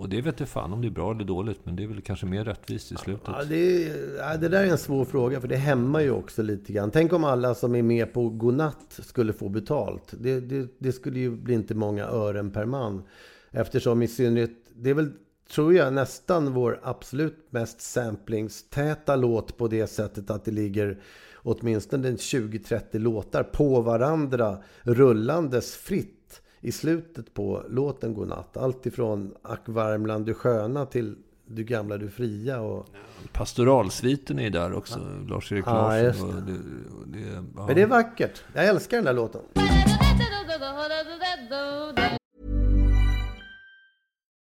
och 0.00 0.08
det 0.08 0.20
vet 0.20 0.36
du 0.36 0.46
fan 0.46 0.72
om 0.72 0.80
det 0.80 0.88
är 0.88 0.90
bra 0.90 1.10
eller 1.10 1.24
dåligt, 1.24 1.60
men 1.64 1.76
det 1.76 1.82
är 1.82 1.86
väl 1.86 2.00
kanske 2.00 2.26
mer 2.26 2.44
rättvist 2.44 2.92
i 2.92 2.96
slutet. 2.96 3.28
Ja, 3.28 3.44
det, 3.44 3.88
är, 3.88 4.38
det 4.38 4.48
där 4.48 4.64
är 4.64 4.70
en 4.70 4.78
svår 4.78 5.04
fråga, 5.04 5.40
för 5.40 5.48
det 5.48 5.56
hämmar 5.56 6.00
ju 6.00 6.10
också 6.10 6.42
lite 6.42 6.72
grann. 6.72 6.90
Tänk 6.90 7.12
om 7.12 7.24
alla 7.24 7.54
som 7.54 7.74
är 7.74 7.82
med 7.82 8.12
på 8.12 8.28
Godnatt 8.28 9.00
skulle 9.02 9.32
få 9.32 9.48
betalt. 9.48 10.14
Det, 10.18 10.40
det, 10.40 10.68
det 10.78 10.92
skulle 10.92 11.18
ju 11.18 11.30
bli 11.30 11.54
inte 11.54 11.74
många 11.74 12.04
ören 12.04 12.50
per 12.50 12.64
man. 12.64 13.02
Eftersom 13.50 14.02
i 14.02 14.08
synnerhet, 14.08 14.50
det 14.74 14.90
är 14.90 14.94
väl, 14.94 15.12
tror 15.50 15.74
jag, 15.74 15.92
nästan 15.92 16.52
vår 16.52 16.80
absolut 16.82 17.46
mest 17.50 17.80
samplingstäta 17.80 19.16
låt 19.16 19.56
på 19.56 19.68
det 19.68 19.86
sättet 19.86 20.30
att 20.30 20.44
det 20.44 20.50
ligger 20.50 21.00
åtminstone 21.34 22.10
20-30 22.10 22.98
låtar 22.98 23.42
på 23.42 23.80
varandra 23.80 24.58
rullandes 24.82 25.76
fritt 25.76 26.42
i 26.60 26.72
slutet 26.72 27.34
på 27.34 27.62
låten 27.68 28.14
Godnatt. 28.14 28.56
Allt 28.56 28.86
ifrån 28.86 29.34
Ack 29.42 29.60
Värmland 29.64 30.26
du 30.26 30.34
sköna 30.34 30.86
till 30.86 31.16
Du 31.46 31.64
gamla 31.64 31.98
du 31.98 32.10
fria. 32.10 32.60
Och... 32.60 32.86
Pastoralsviten 33.32 34.38
är 34.38 34.50
där 34.50 34.74
också, 34.74 34.98
ja. 34.98 35.34
Lars-Erik 35.34 35.66
Larsson. 35.66 36.28
Ja, 36.28 36.34
det. 36.34 36.52
Det, 36.52 37.18
det, 37.18 37.34
ja. 37.56 37.66
Men 37.66 37.74
det 37.74 37.82
är 37.82 37.86
vackert. 37.86 38.42
Jag 38.54 38.66
älskar 38.66 38.96
den 38.96 39.04
där 39.04 39.12
låten. 39.12 39.40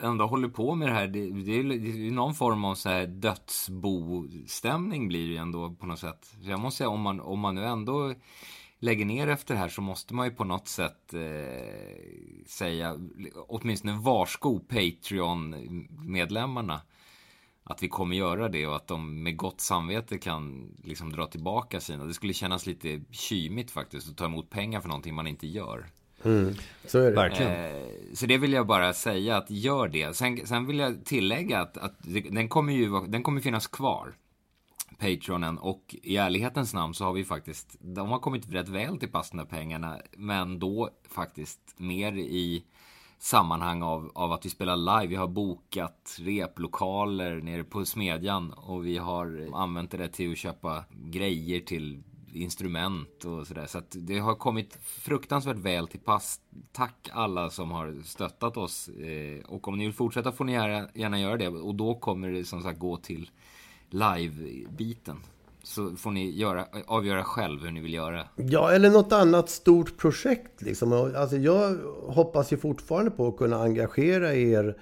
ändå 0.00 0.26
håller 0.26 0.48
på 0.48 0.74
med 0.74 0.88
det 0.88 0.94
här, 0.94 1.06
det, 1.06 1.30
det 1.30 1.56
är 1.56 2.10
någon 2.10 2.34
form 2.34 2.64
av 2.64 2.74
så 2.74 2.88
här 2.88 3.06
dödsbostämning 3.06 5.08
blir 5.08 5.26
det 5.26 5.32
ju 5.32 5.38
ändå 5.38 5.70
på 5.70 5.86
något 5.86 5.98
sätt. 5.98 6.34
Så 6.42 6.50
jag 6.50 6.60
måste 6.60 6.78
säga, 6.78 6.88
om 6.88 7.00
man, 7.00 7.20
om 7.20 7.40
man 7.40 7.54
nu 7.54 7.64
ändå 7.64 8.14
lägger 8.78 9.04
ner 9.04 9.28
efter 9.28 9.54
det 9.54 9.60
här 9.60 9.68
så 9.68 9.82
måste 9.82 10.14
man 10.14 10.26
ju 10.26 10.34
på 10.34 10.44
något 10.44 10.68
sätt 10.68 11.14
eh, 11.14 11.20
säga, 12.46 12.96
åtminstone 13.48 13.98
varsko 13.98 14.58
Patreon-medlemmarna 14.58 16.80
att 17.68 17.82
vi 17.82 17.88
kommer 17.88 18.16
göra 18.16 18.48
det 18.48 18.66
och 18.66 18.76
att 18.76 18.86
de 18.86 19.22
med 19.22 19.36
gott 19.36 19.60
samvete 19.60 20.18
kan 20.18 20.72
liksom 20.84 21.12
dra 21.12 21.26
tillbaka 21.26 21.80
sina. 21.80 22.04
Det 22.04 22.14
skulle 22.14 22.32
kännas 22.32 22.66
lite 22.66 23.00
kymigt 23.10 23.70
faktiskt 23.70 24.10
att 24.10 24.16
ta 24.16 24.24
emot 24.24 24.50
pengar 24.50 24.80
för 24.80 24.88
någonting 24.88 25.14
man 25.14 25.26
inte 25.26 25.46
gör. 25.46 25.86
Mm, 26.26 26.54
så 26.86 26.98
är 26.98 27.10
det. 27.10 27.16
Verkligen. 27.16 27.52
Eh, 27.52 27.82
så 28.14 28.26
det 28.26 28.38
vill 28.38 28.52
jag 28.52 28.66
bara 28.66 28.92
säga 28.92 29.36
att 29.36 29.50
gör 29.50 29.88
det. 29.88 30.16
Sen, 30.16 30.46
sen 30.46 30.66
vill 30.66 30.78
jag 30.78 31.04
tillägga 31.04 31.60
att, 31.60 31.76
att 31.76 31.94
den 32.30 32.48
kommer 32.48 32.72
ju 32.72 33.00
den 33.06 33.22
kommer 33.22 33.40
finnas 33.40 33.66
kvar. 33.66 34.14
Patronen 34.98 35.58
och 35.58 35.96
i 36.02 36.16
ärlighetens 36.16 36.74
namn 36.74 36.94
så 36.94 37.04
har 37.04 37.12
vi 37.12 37.24
faktiskt, 37.24 37.76
de 37.80 38.08
har 38.08 38.18
kommit 38.18 38.52
rätt 38.52 38.68
väl 38.68 38.98
till 38.98 39.08
pass 39.08 39.30
de 39.30 39.38
här 39.38 39.46
pengarna, 39.46 39.98
men 40.16 40.58
då 40.58 40.90
faktiskt 41.08 41.60
mer 41.76 42.12
i 42.16 42.64
sammanhang 43.18 43.82
av, 43.82 44.10
av 44.14 44.32
att 44.32 44.44
vi 44.44 44.50
spelar 44.50 44.76
live. 44.76 45.06
Vi 45.06 45.16
har 45.16 45.28
bokat 45.28 46.16
replokaler 46.20 47.36
nere 47.36 47.64
på 47.64 47.84
Smedjan 47.84 48.52
och 48.52 48.86
vi 48.86 48.98
har 48.98 49.50
använt 49.54 49.90
det 49.90 50.08
till 50.08 50.32
att 50.32 50.38
köpa 50.38 50.84
grejer 50.90 51.60
till 51.60 52.02
instrument 52.42 53.24
och 53.24 53.46
sådär. 53.46 53.66
Så 53.66 53.78
att 53.78 53.96
det 53.98 54.18
har 54.18 54.34
kommit 54.34 54.78
fruktansvärt 54.82 55.56
väl 55.56 55.88
till 55.88 56.00
pass. 56.00 56.40
Tack 56.72 57.08
alla 57.12 57.50
som 57.50 57.70
har 57.70 58.02
stöttat 58.04 58.56
oss. 58.56 58.88
Eh, 58.88 59.44
och 59.46 59.68
om 59.68 59.78
ni 59.78 59.84
vill 59.84 59.94
fortsätta 59.94 60.32
får 60.32 60.44
ni 60.44 60.52
gärna, 60.52 60.88
gärna 60.94 61.20
göra 61.20 61.36
det. 61.36 61.48
Och 61.48 61.74
då 61.74 61.94
kommer 61.94 62.30
det 62.30 62.44
som 62.44 62.62
sagt 62.62 62.78
gå 62.78 62.96
till 62.96 63.30
live-biten. 63.90 65.16
Så 65.62 65.96
får 65.96 66.10
ni 66.10 66.30
göra, 66.30 66.66
avgöra 66.86 67.24
själv 67.24 67.60
hur 67.64 67.70
ni 67.70 67.80
vill 67.80 67.94
göra. 67.94 68.28
Ja, 68.36 68.72
eller 68.72 68.90
något 68.90 69.12
annat 69.12 69.50
stort 69.50 69.96
projekt. 69.96 70.62
Liksom. 70.62 70.92
Alltså, 70.92 71.36
jag 71.36 71.76
hoppas 72.08 72.52
ju 72.52 72.56
fortfarande 72.56 73.10
på 73.10 73.28
att 73.28 73.36
kunna 73.36 73.62
engagera 73.62 74.34
er 74.34 74.76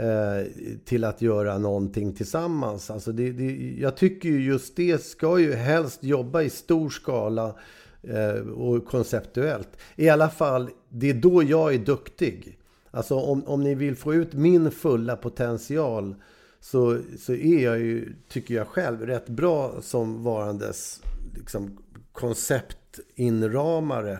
Eh, 0.00 0.46
till 0.84 1.04
att 1.04 1.22
göra 1.22 1.58
någonting 1.58 2.12
tillsammans. 2.12 2.90
Alltså 2.90 3.12
det, 3.12 3.32
det, 3.32 3.76
jag 3.78 3.96
tycker 3.96 4.28
ju 4.28 4.44
just 4.44 4.76
det 4.76 5.02
ska 5.02 5.38
ju 5.38 5.54
helst 5.54 6.04
jobba 6.04 6.42
i 6.42 6.50
stor 6.50 6.90
skala 6.90 7.54
eh, 8.02 8.34
och 8.48 8.86
konceptuellt. 8.86 9.68
I 9.96 10.08
alla 10.08 10.30
fall, 10.30 10.70
det 10.88 11.10
är 11.10 11.14
då 11.14 11.42
jag 11.42 11.74
är 11.74 11.78
duktig. 11.78 12.58
Alltså 12.90 13.14
om, 13.14 13.44
om 13.46 13.62
ni 13.62 13.74
vill 13.74 13.96
få 13.96 14.14
ut 14.14 14.32
min 14.32 14.70
fulla 14.70 15.16
potential 15.16 16.14
så, 16.60 16.98
så 17.18 17.32
är 17.32 17.64
jag 17.64 17.78
ju, 17.78 18.14
tycker 18.28 18.54
jag 18.54 18.66
själv, 18.66 19.06
rätt 19.06 19.28
bra 19.28 19.74
som 19.80 20.22
varandes 20.22 21.02
liksom, 21.34 21.78
konceptinramare. 22.12 24.18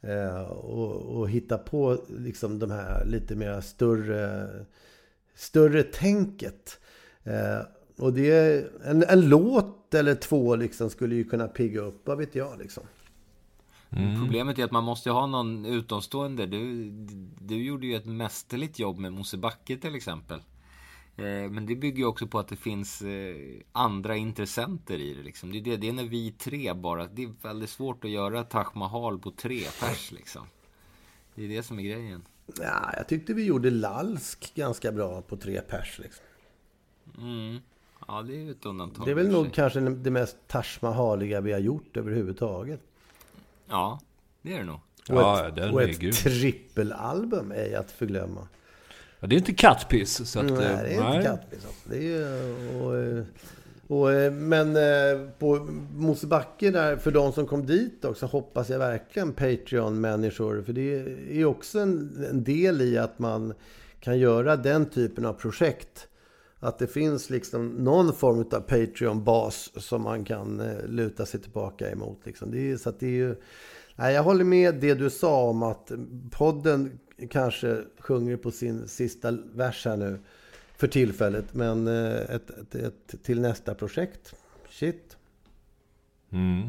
Eh, 0.00 0.50
och, 0.50 1.18
och 1.18 1.30
hitta 1.30 1.58
på 1.58 1.98
liksom 2.18 2.58
de 2.58 2.70
här 2.70 3.04
lite 3.06 3.36
mer 3.36 3.60
större, 3.60 4.48
större 5.36 5.82
tänket. 5.82 6.80
Eh, 7.24 7.66
och 7.98 8.12
det 8.12 8.30
är 8.30 8.70
en, 8.84 9.02
en 9.02 9.28
låt 9.28 9.94
eller 9.94 10.14
två 10.14 10.56
liksom 10.56 10.90
skulle 10.90 11.14
ju 11.14 11.24
kunna 11.24 11.48
pigga 11.48 11.80
upp, 11.80 12.02
vad 12.04 12.18
vet 12.18 12.34
jag 12.34 12.58
liksom. 12.58 12.82
Problemet 14.20 14.58
är 14.58 14.64
att 14.64 14.70
man 14.70 14.84
måste 14.84 15.10
ha 15.10 15.26
någon 15.26 15.66
utomstående. 15.66 16.46
Du, 16.46 16.90
du 17.40 17.64
gjorde 17.64 17.86
ju 17.86 17.96
ett 17.96 18.06
mästerligt 18.06 18.78
jobb 18.78 18.98
med 18.98 19.12
Mosebacke 19.12 19.76
till 19.76 19.94
exempel. 19.94 20.40
Eh, 21.16 21.50
Men 21.50 21.66
det 21.66 21.76
bygger 21.76 21.98
ju 21.98 22.04
också 22.04 22.26
på 22.26 22.38
att 22.38 22.48
det 22.48 22.56
finns 22.56 23.02
eh, 23.02 23.36
andra 23.72 24.16
intressenter 24.16 24.98
i 24.98 25.14
det. 25.14 25.22
Liksom. 25.22 25.52
Det, 25.52 25.58
är 25.58 25.62
det, 25.62 25.76
det 25.76 25.88
är 25.88 25.92
när 25.92 26.04
vi 26.04 26.32
tre 26.32 26.72
bara. 26.72 27.06
Det 27.06 27.22
är 27.22 27.32
väldigt 27.42 27.70
svårt 27.70 28.04
att 28.04 28.10
göra 28.10 28.44
Taj 28.44 28.66
Mahal 28.74 29.18
på 29.18 29.30
tre 29.30 29.60
pers. 29.80 30.12
Liksom. 30.12 30.46
Det 31.34 31.44
är 31.44 31.48
det 31.48 31.62
som 31.62 31.78
är 31.78 31.82
grejen. 31.82 32.22
Ja, 32.60 32.92
jag 32.96 33.08
tyckte 33.08 33.34
vi 33.34 33.44
gjorde 33.44 33.70
Lalsk 33.70 34.52
ganska 34.54 34.92
bra 34.92 35.22
på 35.22 35.36
tre 35.36 35.60
pers. 35.60 35.98
Liksom. 36.02 36.24
Mm. 37.18 37.58
Ja, 38.08 38.22
det 38.22 38.32
är 38.34 38.40
ju 38.40 38.50
ett 38.50 38.66
undantag. 38.66 39.04
Det 39.06 39.10
är 39.10 39.14
väl 39.14 39.28
nog 39.30 39.52
kanske 39.52 39.80
det 39.80 40.10
mest 40.10 40.36
Taj 40.46 40.64
Mahaliga 40.80 41.40
vi 41.40 41.52
har 41.52 41.58
gjort 41.60 41.96
överhuvudtaget. 41.96 42.80
Ja, 43.68 44.00
det 44.42 44.52
är 44.54 44.58
det 44.58 44.64
nog. 44.64 44.80
Och 45.08 45.14
Ja, 45.16 45.48
ett, 45.48 45.56
den 45.56 45.74
och 45.74 45.82
är 45.82 45.88
ett 45.88 45.98
grym. 45.98 46.12
trippelalbum 46.12 47.52
är 47.52 47.76
att 47.78 47.90
förglömma. 47.90 48.48
Ja, 49.20 49.26
det 49.26 49.34
är 49.34 49.38
inte 49.38 49.54
kattpiss. 49.54 50.30
Så 50.30 50.40
att, 50.40 50.44
Nej, 50.46 50.54
eh, 50.54 50.58
det 50.60 50.94
är 50.94 51.14
inte 51.16 51.28
kattpiss. 51.28 51.64
alltså. 51.66 51.88
Det 51.88 51.96
är 51.96 52.02
ju... 52.02 52.80
Och, 52.80 52.96
eh, 52.96 53.24
och, 53.88 54.12
eh, 54.12 54.32
men 54.32 54.76
eh, 54.76 55.28
på 55.38 55.56
Mosebacke 55.94 56.70
där, 56.70 56.96
för 56.96 57.10
de 57.10 57.32
som 57.32 57.46
kom 57.46 57.66
dit 57.66 58.04
också, 58.04 58.26
hoppas 58.26 58.70
jag 58.70 58.78
verkligen 58.78 59.32
Patreon-människor. 59.32 60.62
För 60.62 60.72
det 60.72 61.06
är 61.40 61.44
också 61.44 61.78
en, 61.78 62.24
en 62.30 62.44
del 62.44 62.82
i 62.82 62.98
att 62.98 63.18
man 63.18 63.54
kan 64.00 64.18
göra 64.18 64.56
den 64.56 64.86
typen 64.86 65.26
av 65.26 65.32
projekt. 65.32 66.08
Att 66.58 66.78
det 66.78 66.86
finns 66.86 67.30
liksom 67.30 67.68
någon 67.68 68.12
form 68.12 68.38
av 68.38 68.60
Patreon-bas 68.60 69.72
som 69.76 70.02
man 70.02 70.24
kan 70.24 70.60
eh, 70.60 70.86
luta 70.86 71.26
sig 71.26 71.40
tillbaka 71.40 71.90
emot. 71.90 72.20
Liksom. 72.24 72.50
Det 72.50 72.70
är, 72.70 72.76
så 72.76 72.88
att 72.88 73.00
det 73.00 73.06
är 73.06 73.10
ju... 73.10 73.36
Nej, 73.96 74.14
jag 74.14 74.22
håller 74.22 74.44
med 74.44 74.74
det 74.74 74.94
du 74.94 75.10
sa 75.10 75.42
om 75.42 75.62
att 75.62 75.92
podden 76.30 76.98
kanske 77.30 77.82
sjunger 77.98 78.36
på 78.36 78.50
sin 78.50 78.88
sista 78.88 79.38
vers 79.54 79.84
här 79.84 79.96
nu 79.96 80.18
för 80.76 80.86
tillfället. 80.86 81.44
Men 81.54 81.86
eh, 81.88 82.16
ett, 82.16 82.50
ett, 82.50 82.74
ett, 82.74 83.14
till 83.22 83.40
nästa 83.40 83.74
projekt. 83.74 84.34
Shit. 84.70 85.16
Mm. 86.32 86.62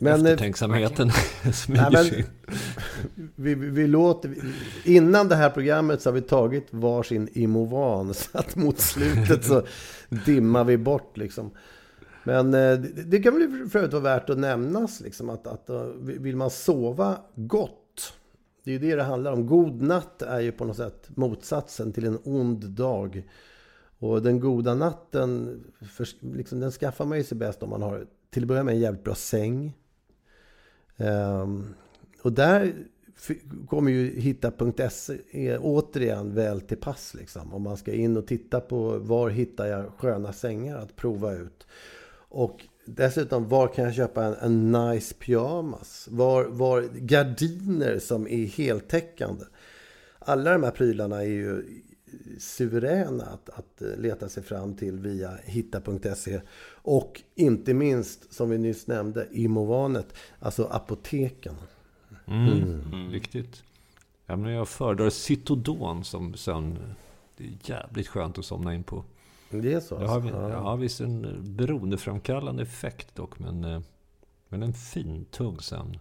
Men, 0.00 0.26
eh, 0.26 0.32
Eftertänksamheten 0.32 1.10
smyger 1.54 1.82
Nej, 1.82 1.90
men- 1.92 2.04
sig 2.04 2.18
in. 2.18 3.30
vi, 3.36 3.54
vi, 3.54 3.86
låter, 3.86 4.34
innan 4.84 5.28
det 5.28 5.36
här 5.36 5.50
programmet 5.50 6.02
så 6.02 6.08
har 6.10 6.14
vi 6.14 6.20
tagit 6.20 6.66
varsin 6.70 7.28
Imovan. 7.32 8.14
Så 8.14 8.38
att 8.38 8.56
mot 8.56 8.80
slutet 8.80 9.44
så 9.44 9.62
dimmar 10.26 10.64
vi 10.64 10.76
bort 10.76 11.16
liksom. 11.16 11.50
Men 12.24 12.54
eh, 12.54 12.78
det, 12.78 13.02
det 13.04 13.18
kan 13.18 13.34
väl 13.38 13.68
för 13.70 13.78
övrigt 13.78 13.92
vara 13.92 14.02
värt 14.02 14.30
att 14.30 14.38
nämnas 14.38 15.00
liksom 15.00 15.30
att, 15.30 15.46
att 15.46 15.70
vill 16.00 16.36
man 16.36 16.50
sova 16.50 17.18
gott. 17.34 17.74
Det 18.68 18.72
är 18.72 18.78
ju 18.78 18.90
det 18.90 18.96
det 18.96 19.02
handlar 19.02 19.32
om. 19.32 19.46
God 19.46 19.82
natt 19.82 20.22
är 20.22 20.40
ju 20.40 20.52
på 20.52 20.64
något 20.64 20.76
sätt 20.76 21.08
motsatsen 21.16 21.92
till 21.92 22.06
en 22.06 22.18
ond 22.24 22.64
dag. 22.70 23.22
Och 23.98 24.22
den 24.22 24.40
goda 24.40 24.74
natten, 24.74 25.60
för, 25.80 26.08
liksom, 26.36 26.60
den 26.60 26.70
skaffar 26.70 27.04
man 27.04 27.18
ju 27.18 27.24
sig 27.24 27.38
bäst 27.38 27.62
om 27.62 27.70
man 27.70 27.82
har 27.82 28.06
till 28.30 28.42
att 28.42 28.48
börja 28.48 28.62
med 28.62 28.74
en 28.74 28.80
jävligt 28.80 29.04
bra 29.04 29.14
säng. 29.14 29.76
Um, 30.96 31.74
och 32.22 32.32
där 32.32 32.74
kommer 33.66 33.90
ju 33.90 34.20
hitta.se 34.20 35.58
återigen 35.58 36.34
väl 36.34 36.60
till 36.60 36.78
pass. 36.80 37.14
Liksom. 37.14 37.54
Om 37.54 37.62
man 37.62 37.76
ska 37.76 37.92
in 37.92 38.16
och 38.16 38.26
titta 38.26 38.60
på 38.60 38.98
var 38.98 39.30
hittar 39.30 39.66
jag 39.66 39.92
sköna 39.98 40.32
sängar 40.32 40.78
att 40.78 40.96
prova 40.96 41.32
ut. 41.32 41.66
Och 42.28 42.64
dessutom, 42.96 43.48
var 43.48 43.68
kan 43.68 43.84
jag 43.84 43.94
köpa 43.94 44.24
en, 44.24 44.34
en 44.34 44.72
nice 44.72 45.14
pyjamas? 45.14 46.08
Var, 46.10 46.44
var 46.44 46.82
gardiner 46.92 47.98
som 47.98 48.28
är 48.28 48.46
heltäckande? 48.46 49.44
Alla 50.18 50.52
de 50.52 50.62
här 50.62 50.70
prylarna 50.70 51.22
är 51.22 51.28
ju 51.28 51.64
suveräna 52.38 53.24
att, 53.24 53.50
att 53.50 53.82
leta 53.98 54.28
sig 54.28 54.42
fram 54.42 54.74
till 54.74 54.98
via 54.98 55.38
hitta.se. 55.44 56.40
Och 56.70 57.22
inte 57.34 57.74
minst, 57.74 58.32
som 58.32 58.50
vi 58.50 58.58
nyss 58.58 58.86
nämnde, 58.86 59.28
Imovanet, 59.32 60.14
alltså 60.38 60.64
apoteken. 60.64 61.54
Mm. 62.26 63.10
Viktigt. 63.10 63.62
Ja, 64.26 64.36
men 64.36 64.52
jag 64.52 64.68
föredrar 64.68 65.10
Citodon 65.10 66.04
som 66.04 66.34
sömn. 66.34 66.78
Det 67.36 67.44
är 67.44 67.52
jävligt 67.62 68.08
skönt 68.08 68.38
att 68.38 68.44
somna 68.44 68.74
in 68.74 68.82
på. 68.82 69.04
Det 69.50 69.72
är 69.72 69.80
så? 69.80 69.98
Det 69.98 70.06
har, 70.06 70.20
vi- 70.20 70.28
Ja. 70.30 70.50
ja, 70.50 70.76
visst 70.76 71.00
en 71.00 71.38
beroendeframkallande 71.56 72.62
effekt 72.62 73.14
dock. 73.14 73.38
Men, 73.38 73.64
eh, 73.64 73.80
men 74.48 74.62
en 74.62 74.74
fin, 74.74 75.24
tung 75.30 75.60
sömn. 75.60 75.98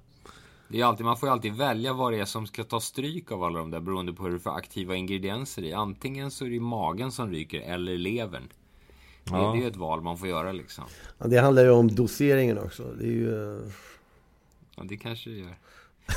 Det 0.69 0.81
är 0.81 0.85
alltid, 0.85 1.05
man 1.05 1.17
får 1.17 1.29
ju 1.29 1.33
alltid 1.33 1.53
välja 1.55 1.93
vad 1.93 2.13
det 2.13 2.19
är 2.19 2.25
som 2.25 2.47
ska 2.47 2.63
ta 2.63 2.79
stryk 2.79 3.31
av 3.31 3.43
alla 3.43 3.59
de 3.59 3.71
där 3.71 3.79
beroende 3.79 4.13
på 4.13 4.23
hur 4.23 4.33
är 4.35 4.39
för 4.39 4.49
aktiva 4.49 4.95
ingredienser 4.95 5.63
i. 5.63 5.73
Antingen 5.73 6.31
så 6.31 6.45
är 6.45 6.49
det 6.49 6.59
magen 6.59 7.11
som 7.11 7.31
ryker 7.31 7.59
eller 7.61 7.97
levern. 7.97 8.43
Det, 9.23 9.31
Ja. 9.31 9.51
det 9.51 9.57
är 9.57 9.61
ju 9.61 9.67
ett 9.67 9.75
val 9.75 10.01
man 10.01 10.17
får 10.17 10.27
göra 10.27 10.51
liksom. 10.51 10.83
Ja, 11.17 11.27
Det 11.27 11.37
handlar 11.37 11.63
ju 11.63 11.69
om 11.69 11.87
doseringen 11.95 12.57
också. 12.57 12.83
Det 12.99 13.03
är 13.05 13.11
ju... 13.11 13.55
eh, 13.57 13.61
Ja, 14.75 14.83
det 14.83 14.97
kanske 14.97 15.29
det 15.29 15.35
gör. 15.37 15.57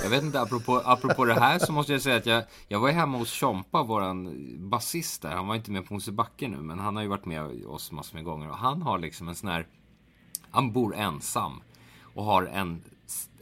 Jag 0.03 0.11
vet 0.11 0.23
inte, 0.23 0.41
apropå, 0.41 0.83
apropå 0.85 1.25
det 1.25 1.41
här 1.41 1.59
så 1.59 1.73
måste 1.73 1.93
jag 1.93 2.03
säga 2.03 2.17
att 2.17 2.27
jag, 2.27 2.45
jag 2.69 2.81
var 2.81 2.91
hemma 2.91 3.19
hos 3.19 3.31
Tjompa, 3.31 3.83
våran 3.83 4.31
basist 4.71 5.23
där. 5.23 5.31
Han 5.31 5.47
var 5.47 5.55
inte 5.55 5.71
med 5.71 5.87
på 5.87 5.95
Mosebacke 5.95 6.49
nu, 6.49 6.57
men 6.57 6.79
han 6.79 6.97
har 6.97 7.03
ju 7.03 7.09
varit 7.09 7.27
med 7.27 7.65
oss 7.67 7.93
massor 7.93 8.15
med 8.15 8.25
gånger. 8.25 8.51
Och 8.51 8.57
han 8.57 8.83
har 8.83 8.99
liksom 8.99 9.29
en 9.29 9.35
sån 9.35 9.49
här... 9.49 9.67
Han 10.51 10.73
bor 10.73 10.95
ensam 10.97 11.63
och 12.15 12.25
har 12.25 12.47
en, 12.47 12.83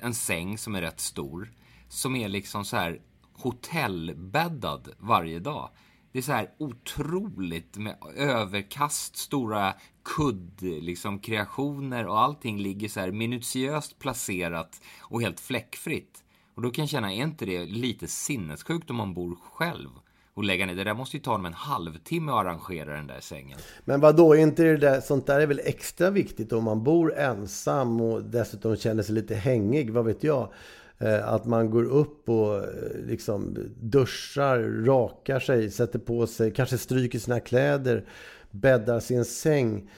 en 0.01 0.15
säng 0.15 0.59
som 0.59 0.75
är 0.75 0.81
rätt 0.81 1.01
stor. 1.01 1.53
Som 1.89 2.17
är 2.17 2.29
liksom 2.29 2.65
så 2.65 2.77
här 2.77 3.01
hotellbäddad 3.33 4.89
varje 4.99 5.39
dag. 5.39 5.71
Det 6.13 6.19
är 6.19 6.23
så 6.23 6.33
här 6.33 6.51
otroligt 6.59 7.77
med 7.77 7.97
överkast, 8.17 9.17
stora 9.17 9.75
kudd, 10.05 10.63
liksom 10.63 11.19
kreationer 11.19 12.07
och 12.07 12.21
allting 12.21 12.59
ligger 12.59 12.89
så 12.89 13.01
här 13.01 13.13
minutiöst 13.13 13.99
placerat 13.99 14.81
och 15.01 15.23
helt 15.23 15.41
fläckfritt. 15.41 16.25
Och 16.59 16.63
då 16.63 16.71
kan 16.71 16.83
jag 16.83 16.89
känna, 16.89 17.13
är 17.13 17.23
inte 17.23 17.47
det 17.47 17.65
lite 17.65 18.07
sinnessjukt 18.07 18.91
om 18.91 18.97
man 18.97 19.15
bor 19.15 19.37
själv? 19.53 19.89
Och 20.35 20.45
lägga 20.45 20.67
ner, 20.67 20.75
det 20.75 20.85
där 20.85 20.95
måste 20.95 21.17
ju 21.17 21.23
ta 21.23 21.33
dem 21.33 21.47
en 21.47 21.53
halvtimme 21.53 22.33
att 22.33 22.39
arrangera 22.39 22.95
den 22.95 23.07
där 23.07 23.21
sängen. 23.21 23.59
Men 23.85 24.01
vad 24.01 24.17
då 24.17 24.37
inte 24.37 24.63
det 24.63 24.77
där, 24.77 25.01
sånt 25.01 25.27
där 25.27 25.41
är 25.41 25.47
väl 25.47 25.61
extra 25.65 26.11
viktigt 26.11 26.53
om 26.53 26.65
man 26.65 26.85
bor 26.85 27.15
ensam 27.19 28.01
och 28.01 28.25
dessutom 28.25 28.77
känner 28.77 29.03
sig 29.03 29.15
lite 29.15 29.35
hängig, 29.35 29.91
vad 29.91 30.05
vet 30.05 30.25
jag. 30.25 30.53
Eh, 30.99 31.29
att 31.29 31.47
man 31.47 31.71
går 31.71 31.85
upp 31.85 32.29
och 32.29 32.57
eh, 32.57 32.65
liksom 33.07 33.57
duschar, 33.81 34.85
rakar 34.85 35.41
sig, 35.41 35.71
sätter 35.71 35.99
på 35.99 36.27
sig, 36.27 36.53
kanske 36.53 36.79
stryker 36.79 37.19
sina 37.19 37.41
kläder, 37.41 38.05
bäddar 38.51 39.01
sin 39.01 39.25
säng. 39.25 39.91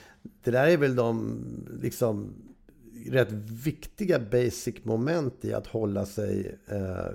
Det 0.43 0.51
där 0.51 0.67
är 0.67 0.77
väl 0.77 0.95
de 0.95 1.43
liksom 1.81 2.33
rätt 3.09 3.31
viktiga 3.65 4.19
basic 4.19 4.75
moment 4.83 5.45
i 5.45 5.53
att 5.53 5.67
hålla 5.67 6.05
sig 6.05 6.57
eh, 6.67 7.05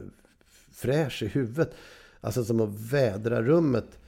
fräsch 0.73 1.23
i 1.23 1.27
huvudet. 1.27 1.75
Alltså 2.21 2.45
som 2.45 2.61
att 2.61 2.81
vädra 2.93 3.43
rummet. 3.43 3.99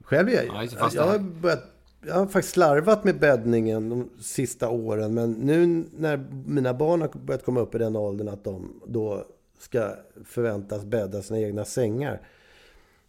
Själv 0.00 0.28
är 0.28 0.32
Ja, 0.32 0.64
jag, 0.64 0.94
jag, 0.94 1.02
har 1.02 1.18
börjat, 1.18 1.64
jag 2.06 2.14
har 2.14 2.26
faktiskt 2.26 2.54
slarvat 2.54 3.04
med 3.04 3.18
bäddningen 3.18 3.88
de 3.88 4.10
sista 4.20 4.68
åren. 4.68 5.14
Men 5.14 5.32
nu 5.32 5.84
när 5.96 6.16
mina 6.46 6.74
barn 6.74 7.00
har 7.00 7.08
börjat 7.08 7.44
komma 7.44 7.60
upp 7.60 7.74
i 7.74 7.78
den 7.78 7.96
åldern 7.96 8.28
att 8.28 8.44
de 8.44 8.80
då 8.86 9.26
ska 9.58 9.96
förväntas 10.24 10.84
bädda 10.84 11.22
sina 11.22 11.40
egna 11.40 11.64
sängar. 11.64 12.20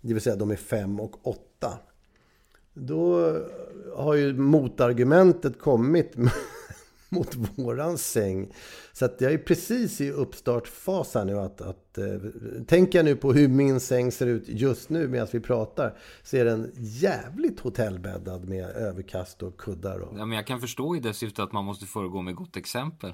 Det 0.02 0.14
vill 0.14 0.22
säga 0.22 0.36
de 0.36 0.52
är 0.52 0.56
fem 0.56 1.00
och 1.00 1.28
åtta. 1.28 1.80
Då 2.74 3.38
har 3.96 4.14
ju 4.14 4.34
motargumentet 4.34 5.60
kommit 5.60 6.14
mot 7.14 7.36
våran 7.56 7.98
säng. 7.98 8.52
Så 8.94 9.06
att 9.06 9.22
jag 9.22 9.34
är 9.34 9.38
precis 9.38 10.02
i 10.02 10.12
uppstartfas 10.12 11.16
här 11.16 11.26
nu. 11.26 11.40
Att, 11.40 11.62
att, 11.62 11.98
eh, 11.98 12.06
tänker 12.68 13.00
jag 13.00 13.06
nu 13.06 13.16
på 13.16 13.34
hur 13.34 13.48
min 13.48 13.80
säng 13.80 14.12
ser 14.12 14.28
ut 14.28 14.44
just 14.48 14.90
nu 14.90 15.08
medan 15.08 15.28
vi 15.32 15.40
pratar. 15.40 15.98
Så 16.24 16.38
är 16.38 16.46
den 16.46 16.72
jävligt 16.76 17.60
hotellbäddad 17.60 18.50
med 18.50 18.66
överkast 18.66 19.44
och 19.44 19.58
kuddar. 19.58 20.00
Och... 20.00 20.20
Ja, 20.20 20.26
men 20.26 20.36
jag 20.36 20.48
kan 20.48 20.62
förstå 20.62 20.96
i 20.96 21.00
det 21.00 21.14
syftet 21.14 21.40
att 21.40 21.52
man 21.52 21.66
måste 21.66 21.86
föregå 21.86 22.22
med 22.22 22.36
gott 22.36 22.58
exempel. 22.58 23.14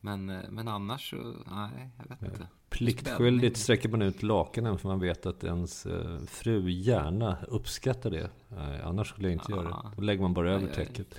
Men, 0.00 0.30
eh, 0.30 0.50
men 0.50 0.68
annars 0.68 1.10
så, 1.10 1.16
nej, 1.50 1.90
jag 1.98 2.08
vet 2.08 2.22
inte. 2.22 2.46
Pliktskyldigt 2.70 3.56
sträcker 3.56 3.88
man 3.88 4.02
ut 4.02 4.22
lakanen 4.22 4.78
för 4.78 4.88
man 4.88 5.00
vet 5.00 5.26
att 5.26 5.44
ens 5.44 5.86
eh, 5.86 6.18
fru 6.26 6.70
gärna 6.70 7.36
uppskattar 7.48 8.10
det. 8.10 8.30
Nej, 8.48 8.80
annars 8.84 9.08
skulle 9.08 9.28
jag 9.28 9.32
inte 9.32 9.52
göra 9.52 9.68
det. 9.68 9.90
Då 9.96 10.02
lägger 10.02 10.22
man 10.22 10.34
bara 10.34 10.52
över 10.52 10.66
täcket. 10.66 11.14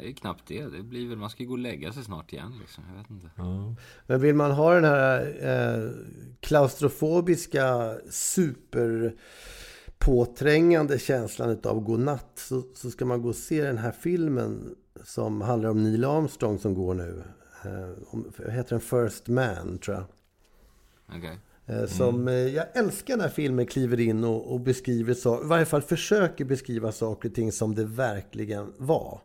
Det 0.00 0.08
är 0.08 0.12
knappt 0.12 0.42
det. 0.46 0.66
Det 0.66 0.82
blir 0.82 1.08
väl, 1.08 1.18
man 1.18 1.30
ska 1.30 1.42
ju 1.42 1.46
gå 1.48 1.52
och 1.52 1.58
lägga 1.58 1.92
sig 1.92 2.04
snart 2.04 2.32
igen 2.32 2.52
liksom. 2.60 2.84
Jag 2.88 2.94
vet 2.98 3.10
inte. 3.10 3.30
Men 4.06 4.20
vill 4.20 4.34
man 4.34 4.50
ha 4.50 4.74
den 4.74 4.84
här 4.84 5.36
eh, 5.42 5.90
klaustrofobiska 6.40 7.94
superpåträngande 8.10 10.98
känslan 10.98 11.50
utav 11.50 11.80
godnatt 11.80 12.30
så, 12.34 12.62
så 12.74 12.90
ska 12.90 13.04
man 13.04 13.22
gå 13.22 13.28
och 13.28 13.36
se 13.36 13.62
den 13.62 13.78
här 13.78 13.92
filmen 13.92 14.74
som 15.04 15.40
handlar 15.40 15.70
om 15.70 15.82
Neil 15.82 16.04
Armstrong 16.04 16.58
som 16.58 16.74
går 16.74 16.94
nu. 16.94 17.22
Eh, 17.64 17.90
om, 18.08 18.32
heter 18.48 18.70
den? 18.70 18.80
First 18.80 19.28
Man, 19.28 19.78
tror 19.78 19.96
jag. 19.96 20.04
Okej. 21.18 21.38
Eh, 21.66 21.86
Som, 21.86 22.28
eh, 22.28 22.34
jag 22.34 22.76
älskar 22.76 23.16
när 23.16 23.28
filmer 23.28 23.64
kliver 23.64 24.00
in 24.00 24.24
och, 24.24 24.52
och 24.52 24.60
beskriver, 24.60 25.14
så, 25.14 25.44
i 25.44 25.46
varje 25.46 25.64
fall 25.64 25.82
försöker 25.82 26.44
beskriva 26.44 26.92
saker 26.92 27.28
och 27.28 27.34
ting 27.34 27.52
som 27.52 27.74
det 27.74 27.84
verkligen 27.84 28.72
var. 28.78 29.20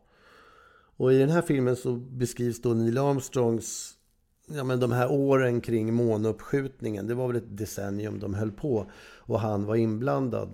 Och 1.02 1.14
i 1.14 1.18
den 1.18 1.30
här 1.30 1.42
filmen 1.42 1.76
så 1.76 1.94
beskrivs 1.96 2.62
då 2.62 2.74
Neil 2.74 2.98
Armstrongs, 2.98 3.94
ja 4.48 4.64
men 4.64 4.80
de 4.80 4.92
här 4.92 5.12
åren 5.12 5.62
kring 5.62 5.94
månuppskjutningen. 5.94 7.08
Det 7.08 7.14
var 7.14 7.28
väl 7.28 7.36
ett 7.36 7.58
decennium 7.58 8.20
de 8.20 8.34
höll 8.34 8.52
på 8.52 8.92
och 9.02 9.40
han 9.40 9.66
var 9.66 9.76
inblandad. 9.76 10.54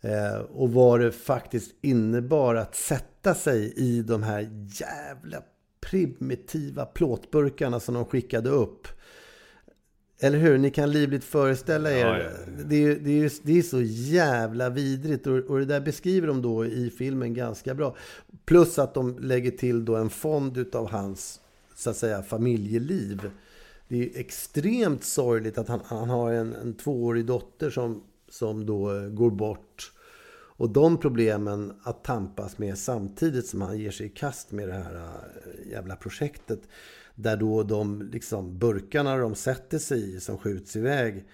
Eh, 0.00 0.36
och 0.36 0.72
vad 0.72 1.00
det 1.00 1.12
faktiskt 1.12 1.74
innebar 1.80 2.54
att 2.54 2.76
sätta 2.76 3.34
sig 3.34 3.72
i 3.76 4.02
de 4.02 4.22
här 4.22 4.68
jävla 4.80 5.42
primitiva 5.80 6.86
plåtburkarna 6.86 7.80
som 7.80 7.94
de 7.94 8.04
skickade 8.04 8.50
upp. 8.50 8.88
Eller 10.20 10.38
hur? 10.38 10.58
Ni 10.58 10.70
kan 10.70 10.90
livligt 10.90 11.24
föreställa 11.24 11.92
er. 11.92 12.06
Ja, 12.06 12.18
ja, 12.18 12.30
Det, 12.64 12.84
är, 12.84 12.96
det, 12.96 13.24
är, 13.24 13.32
det 13.42 13.58
är 13.58 13.62
så 13.62 13.80
jävla 13.82 14.70
vidrigt. 14.70 15.26
Och, 15.26 15.36
och 15.38 15.58
det 15.58 15.64
där 15.64 15.80
beskriver 15.80 16.28
de 16.28 16.42
då 16.42 16.66
i 16.66 16.90
filmen 16.90 17.34
ganska 17.34 17.74
bra. 17.74 17.96
Plus 18.44 18.78
att 18.78 18.94
de 18.94 19.18
lägger 19.18 19.50
till 19.50 19.84
då 19.84 19.96
en 19.96 20.10
fond 20.10 20.56
utav 20.56 20.90
hans, 20.90 21.40
så 21.74 21.90
att 21.90 21.96
säga, 21.96 22.22
familjeliv. 22.22 23.30
Det 23.88 24.02
är 24.02 24.20
extremt 24.20 25.04
sorgligt 25.04 25.58
att 25.58 25.68
han, 25.68 25.80
han 25.84 26.08
har 26.08 26.32
en, 26.32 26.54
en 26.54 26.74
tvåårig 26.74 27.26
dotter 27.26 27.70
som, 27.70 28.02
som 28.28 28.66
då 28.66 28.96
eh, 28.96 29.08
går 29.08 29.30
bort. 29.30 29.92
Och 30.58 30.70
de 30.70 30.96
problemen 30.96 31.72
att 31.82 32.04
tampas 32.04 32.58
med 32.58 32.78
samtidigt 32.78 33.46
som 33.46 33.62
han 33.62 33.78
ger 33.78 33.90
sig 33.90 34.06
i 34.06 34.08
kast 34.08 34.52
med 34.52 34.68
det 34.68 34.74
här 34.74 34.94
äh, 34.94 35.70
jävla 35.70 35.96
projektet. 35.96 36.60
Där 37.16 37.36
då 37.36 37.62
de 37.62 38.02
liksom 38.02 38.58
burkarna 38.58 39.16
de 39.16 39.34
sätter 39.34 39.78
sig 39.78 40.16
i 40.16 40.20
som 40.20 40.38
skjuts 40.38 40.76
iväg 40.76 41.24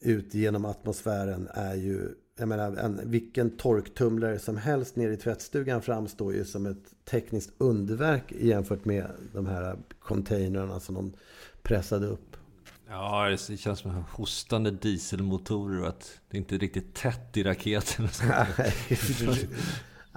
ut 0.00 0.34
genom 0.34 0.64
atmosfären 0.64 1.48
är 1.54 1.74
ju 1.74 2.08
jag 2.40 2.48
menar, 2.48 2.76
en, 2.76 3.10
vilken 3.10 3.56
torktumlare 3.56 4.38
som 4.38 4.56
helst 4.56 4.96
nere 4.96 5.12
i 5.12 5.16
tvättstugan 5.16 5.82
framstår 5.82 6.34
ju 6.34 6.44
som 6.44 6.66
ett 6.66 6.94
tekniskt 7.04 7.52
underverk 7.58 8.32
jämfört 8.32 8.84
med 8.84 9.10
de 9.32 9.46
här 9.46 9.76
containrarna 9.98 10.80
som 10.80 10.94
de 10.94 11.12
pressade 11.62 12.06
upp. 12.06 12.36
Ja, 12.88 13.36
det 13.48 13.56
känns 13.56 13.78
som 13.78 14.04
hostande 14.10 14.70
dieselmotorer 14.70 15.80
och 15.82 15.88
att 15.88 16.20
det 16.30 16.36
inte 16.36 16.54
är 16.54 16.58
riktigt 16.58 16.94
tätt 16.94 17.36
i 17.36 17.42
raketen. 17.42 18.08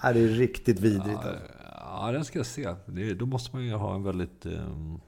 ja, 0.02 0.13
det 0.13 0.20
är 0.20 0.28
riktigt 0.28 0.80
vidrigt. 0.80 1.20
Ja, 1.24 1.36
ja, 1.93 2.12
den 2.12 2.25
ska 2.25 2.39
jag 2.39 2.45
se. 2.45 2.75
Det, 2.86 3.13
då 3.13 3.25
måste 3.25 3.56
man 3.56 3.65
ju 3.65 3.73
ha 3.73 3.95
en 3.95 4.03
väldigt 4.03 4.45
um, 4.45 5.01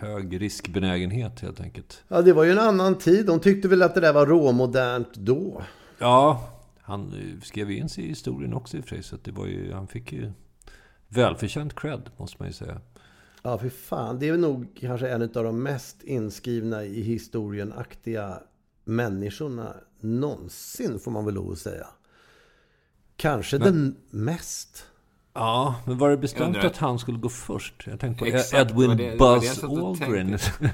hög 0.00 0.40
riskbenägenhet 0.40 1.40
helt 1.40 1.60
enkelt. 1.60 2.02
Ja, 2.08 2.22
det 2.22 2.32
var 2.32 2.44
ju 2.44 2.50
en 2.50 2.58
annan 2.58 2.98
tid. 2.98 3.26
De 3.26 3.40
tyckte 3.40 3.68
väl 3.68 3.82
att 3.82 3.94
det 3.94 4.00
där 4.00 4.12
var 4.12 4.26
råmodernt 4.26 5.14
då. 5.14 5.62
Ja, 5.98 6.48
han 6.80 7.12
skrev 7.44 7.70
in 7.70 7.88
sig 7.88 8.04
i 8.04 8.08
historien 8.08 8.54
också 8.54 8.76
i 8.76 8.80
och 8.80 8.84
för 8.84 8.88
sig. 8.88 9.02
Så 9.02 9.16
det 9.22 9.30
var 9.30 9.46
ju, 9.46 9.72
han 9.72 9.86
fick 9.86 10.12
ju 10.12 10.32
välförtjänt 11.08 11.74
cred, 11.74 12.10
måste 12.16 12.36
man 12.38 12.48
ju 12.48 12.52
säga. 12.52 12.80
Ja, 13.42 13.58
för 13.58 13.68
fan. 13.68 14.18
Det 14.18 14.28
är 14.28 14.36
nog 14.36 14.76
kanske 14.80 15.08
en 15.08 15.22
av 15.22 15.28
de 15.44 15.62
mest 15.62 16.02
inskrivna 16.02 16.84
i 16.84 17.02
historien-aktiga 17.02 18.38
människorna 18.84 19.74
någonsin, 20.00 20.98
får 20.98 21.10
man 21.10 21.24
väl 21.24 21.34
lov 21.34 21.52
att 21.52 21.58
säga. 21.58 21.86
Kanske 23.16 23.58
Men- 23.58 23.66
den 23.66 23.96
mest. 24.10 24.86
Ja, 25.34 25.74
men 25.86 25.98
var 25.98 26.10
det 26.10 26.16
bestämt 26.16 26.56
att 26.56 26.76
han 26.76 26.98
skulle 26.98 27.18
gå 27.18 27.28
först? 27.28 27.74
Jag 27.86 28.00
tänkte 28.00 28.24
på 28.24 28.30
Exakt, 28.36 28.70
Edwin 28.70 28.88
var 28.88 28.94
det- 28.96 29.16
var 29.16 29.38
Buzz 29.40 29.64
Aldrin. 29.64 30.38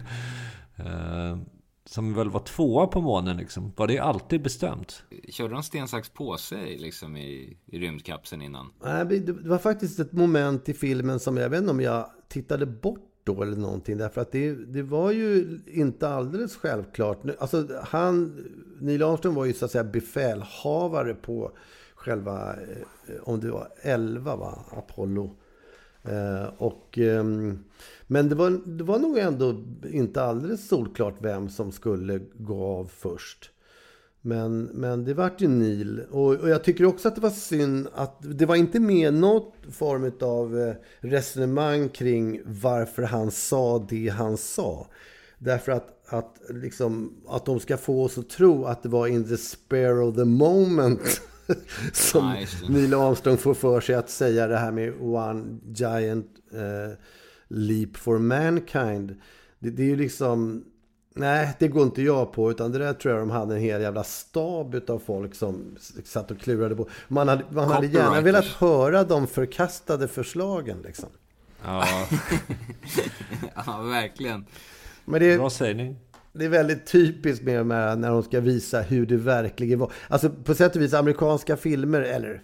Eh, 0.77 1.39
Som 1.85 2.15
väl 2.15 2.31
var 2.31 2.41
tvåa 2.41 2.87
på 2.87 3.01
månen 3.01 3.37
liksom. 3.37 3.73
Var 3.77 3.87
det 3.87 3.99
alltid 3.99 4.43
bestämt? 4.43 5.03
Körde 5.29 5.55
de 5.55 5.63
sten, 5.63 5.89
sax, 5.89 6.09
påse 6.09 6.57
liksom 6.79 7.17
i, 7.17 7.57
i 7.67 7.79
rymdkapseln 7.79 8.43
innan? 8.43 8.67
Nej, 8.85 9.05
Det 9.05 9.19
det 9.21 9.49
var 9.49 9.59
faktiskt 9.59 9.99
ett 10.01 10.13
moment 10.13 10.69
i 10.69 10.75
filmen 10.75 11.21
som 11.21 11.37
jag 11.37 11.49
vet 11.51 11.59
inte 11.61 11.71
om 11.71 11.81
jag 11.81 12.11
tittade 12.29 12.67
bort 12.67 13.05
då 13.25 13.43
eller 13.43 13.57
någonting. 13.57 13.97
Därför 13.97 14.21
att 14.21 14.33
det, 14.33 14.55
det 14.55 14.83
var 14.83 15.11
ju 15.13 15.61
inte 15.67 16.09
alldeles 16.09 16.57
självklart. 16.57 17.19
Alltså 17.39 17.69
han, 17.85 18.45
Neil 18.81 19.03
Armstrong 19.03 19.35
var 19.35 19.45
ju 19.45 19.53
så 19.53 19.65
att 19.65 19.71
säga 19.71 19.85
befälhavare 19.85 21.15
på 21.15 21.53
själva, 22.09 22.53
eh, 22.53 23.23
om 23.23 23.41
det 23.41 23.51
var 23.51 23.69
11 23.83 24.37
va, 24.37 24.65
Apollo. 24.71 25.37
Eh, 26.03 26.47
och, 26.59 26.99
eh, 26.99 27.25
men 28.07 28.29
det 28.29 28.35
var, 28.35 28.51
det 28.67 28.85
var 28.85 28.99
nog 28.99 29.19
ändå 29.19 29.65
inte 29.93 30.23
alldeles 30.23 30.69
solklart 30.69 31.15
vem 31.21 31.49
som 31.49 31.73
skulle 31.73 32.21
gå 32.39 32.65
av 32.65 32.91
först. 32.97 33.51
Men, 34.21 34.63
men 34.63 35.05
det 35.05 35.15
vart 35.15 35.41
ju 35.41 35.49
Neil. 35.49 36.01
Och, 36.11 36.35
och, 36.35 36.49
jag 36.49 36.65
tycker 36.65 36.85
också 36.85 37.09
att 37.09 37.15
det 37.15 37.21
var 37.21 37.31
synd 37.31 37.89
att 37.95 38.17
det 38.21 38.47
var 38.47 38.57
inte 38.57 38.81
med 38.81 39.15
något 39.15 39.55
form 39.71 40.13
av 40.21 40.59
eh, 40.59 40.75
resonemang 41.01 41.89
kring 41.89 42.41
varför 42.45 43.03
han 43.03 43.31
sa 43.31 43.87
det 43.89 44.09
han 44.09 44.37
sa. 44.37 44.87
Därför 45.39 45.73
att, 45.73 46.13
att, 46.13 46.41
liksom, 46.49 47.13
att 47.29 47.47
de 47.47 47.61
ska 47.61 47.77
få 47.77 48.05
oss 48.05 48.19
att 48.19 48.31
tro 48.31 48.65
att 48.65 48.83
det 48.83 48.89
var 48.89 49.07
in 49.07 49.29
the 49.29 49.37
spare 49.37 50.01
of 50.01 50.17
the 50.17 50.25
moment 50.25 51.21
som 51.93 52.33
nice. 52.33 52.57
Neil 52.69 52.95
Armstrong 52.95 53.37
får 53.37 53.55
för 53.55 53.81
sig 53.81 53.95
att 53.95 54.11
säga 54.11 54.47
det 54.47 54.57
här 54.57 54.73
med 54.73 54.95
one 55.01 55.59
giant 55.75 56.27
uh, 56.55 56.95
leap 57.49 57.97
for 57.97 58.19
mankind. 58.19 59.17
Det, 59.59 59.71
det 59.71 59.83
är 59.83 59.87
ju 59.87 59.97
liksom 59.97 60.65
Nej, 61.19 61.57
det 61.59 61.69
går 61.69 61.83
inte 61.83 62.03
jag 62.03 62.33
på. 62.33 62.51
Utan 62.51 62.73
det 62.73 62.79
där 62.79 62.93
tror 62.93 63.15
jag 63.15 63.23
de 63.23 63.31
hade 63.31 63.55
en 63.55 63.61
hel 63.61 63.83
jävla 63.83 64.05
stab 64.05 64.91
av 64.91 64.99
folk 64.99 65.35
som 65.35 65.77
satt 66.05 66.31
och 66.31 66.39
klurade 66.39 66.77
på. 66.77 66.89
Man 67.09 67.29
hade, 67.29 67.45
man 67.51 67.69
hade 67.69 67.87
gärna 67.87 68.21
velat 68.21 68.45
höra 68.45 69.05
de 69.05 69.27
förkastade 69.27 70.09
förslagen 70.09 70.83
liksom. 70.85 71.09
Ja, 71.65 71.85
ja 73.67 73.83
verkligen. 73.83 74.47
Men 75.05 75.21
det, 75.21 75.37
Bra 75.37 75.51
sägning. 75.51 75.97
Det 76.33 76.45
är 76.45 76.49
väldigt 76.49 76.87
typiskt 76.87 77.45
med 77.45 77.67
när 77.67 78.11
de 78.11 78.23
ska 78.23 78.41
visa 78.41 78.81
hur 78.81 79.07
det 79.07 79.17
verkligen 79.17 79.79
var. 79.79 79.93
Alltså 80.09 80.31
på 80.31 80.55
sätt 80.55 80.77
och 80.77 80.83
vis 80.83 80.95
amerikanska 80.95 81.57
filmer, 81.57 82.01
eller 82.01 82.43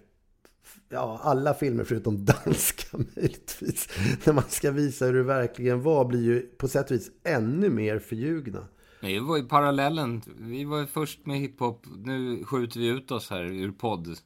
ja, 0.89 1.21
alla 1.23 1.55
filmer 1.55 1.85
förutom 1.85 2.25
danska 2.45 2.99
möjligtvis. 2.99 3.89
När 4.25 4.33
man 4.33 4.45
ska 4.49 4.71
visa 4.71 5.05
hur 5.05 5.13
det 5.13 5.23
verkligen 5.23 5.83
var 5.83 6.05
blir 6.05 6.23
ju 6.23 6.41
på 6.41 6.69
sätt 6.69 6.91
och 6.91 6.97
vis 6.97 7.11
ännu 7.25 7.71
mer 7.71 7.99
förljugna. 7.99 8.69
Det 9.01 9.21
var 9.21 9.37
ju 9.37 9.45
parallellen. 9.45 10.23
Vi 10.39 10.65
var 10.65 10.81
ju 10.81 10.87
först 10.87 11.27
med 11.27 11.39
hiphop. 11.39 11.87
Nu 12.05 12.45
skjuter 12.45 12.81
vi 12.81 12.87
ut 12.87 13.11
oss 13.11 13.31
här 13.31 13.45
ur 13.45 13.73
podd. 13.73 14.19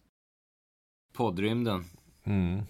Poddrymden. 1.13 1.85
Mm. 2.25 2.63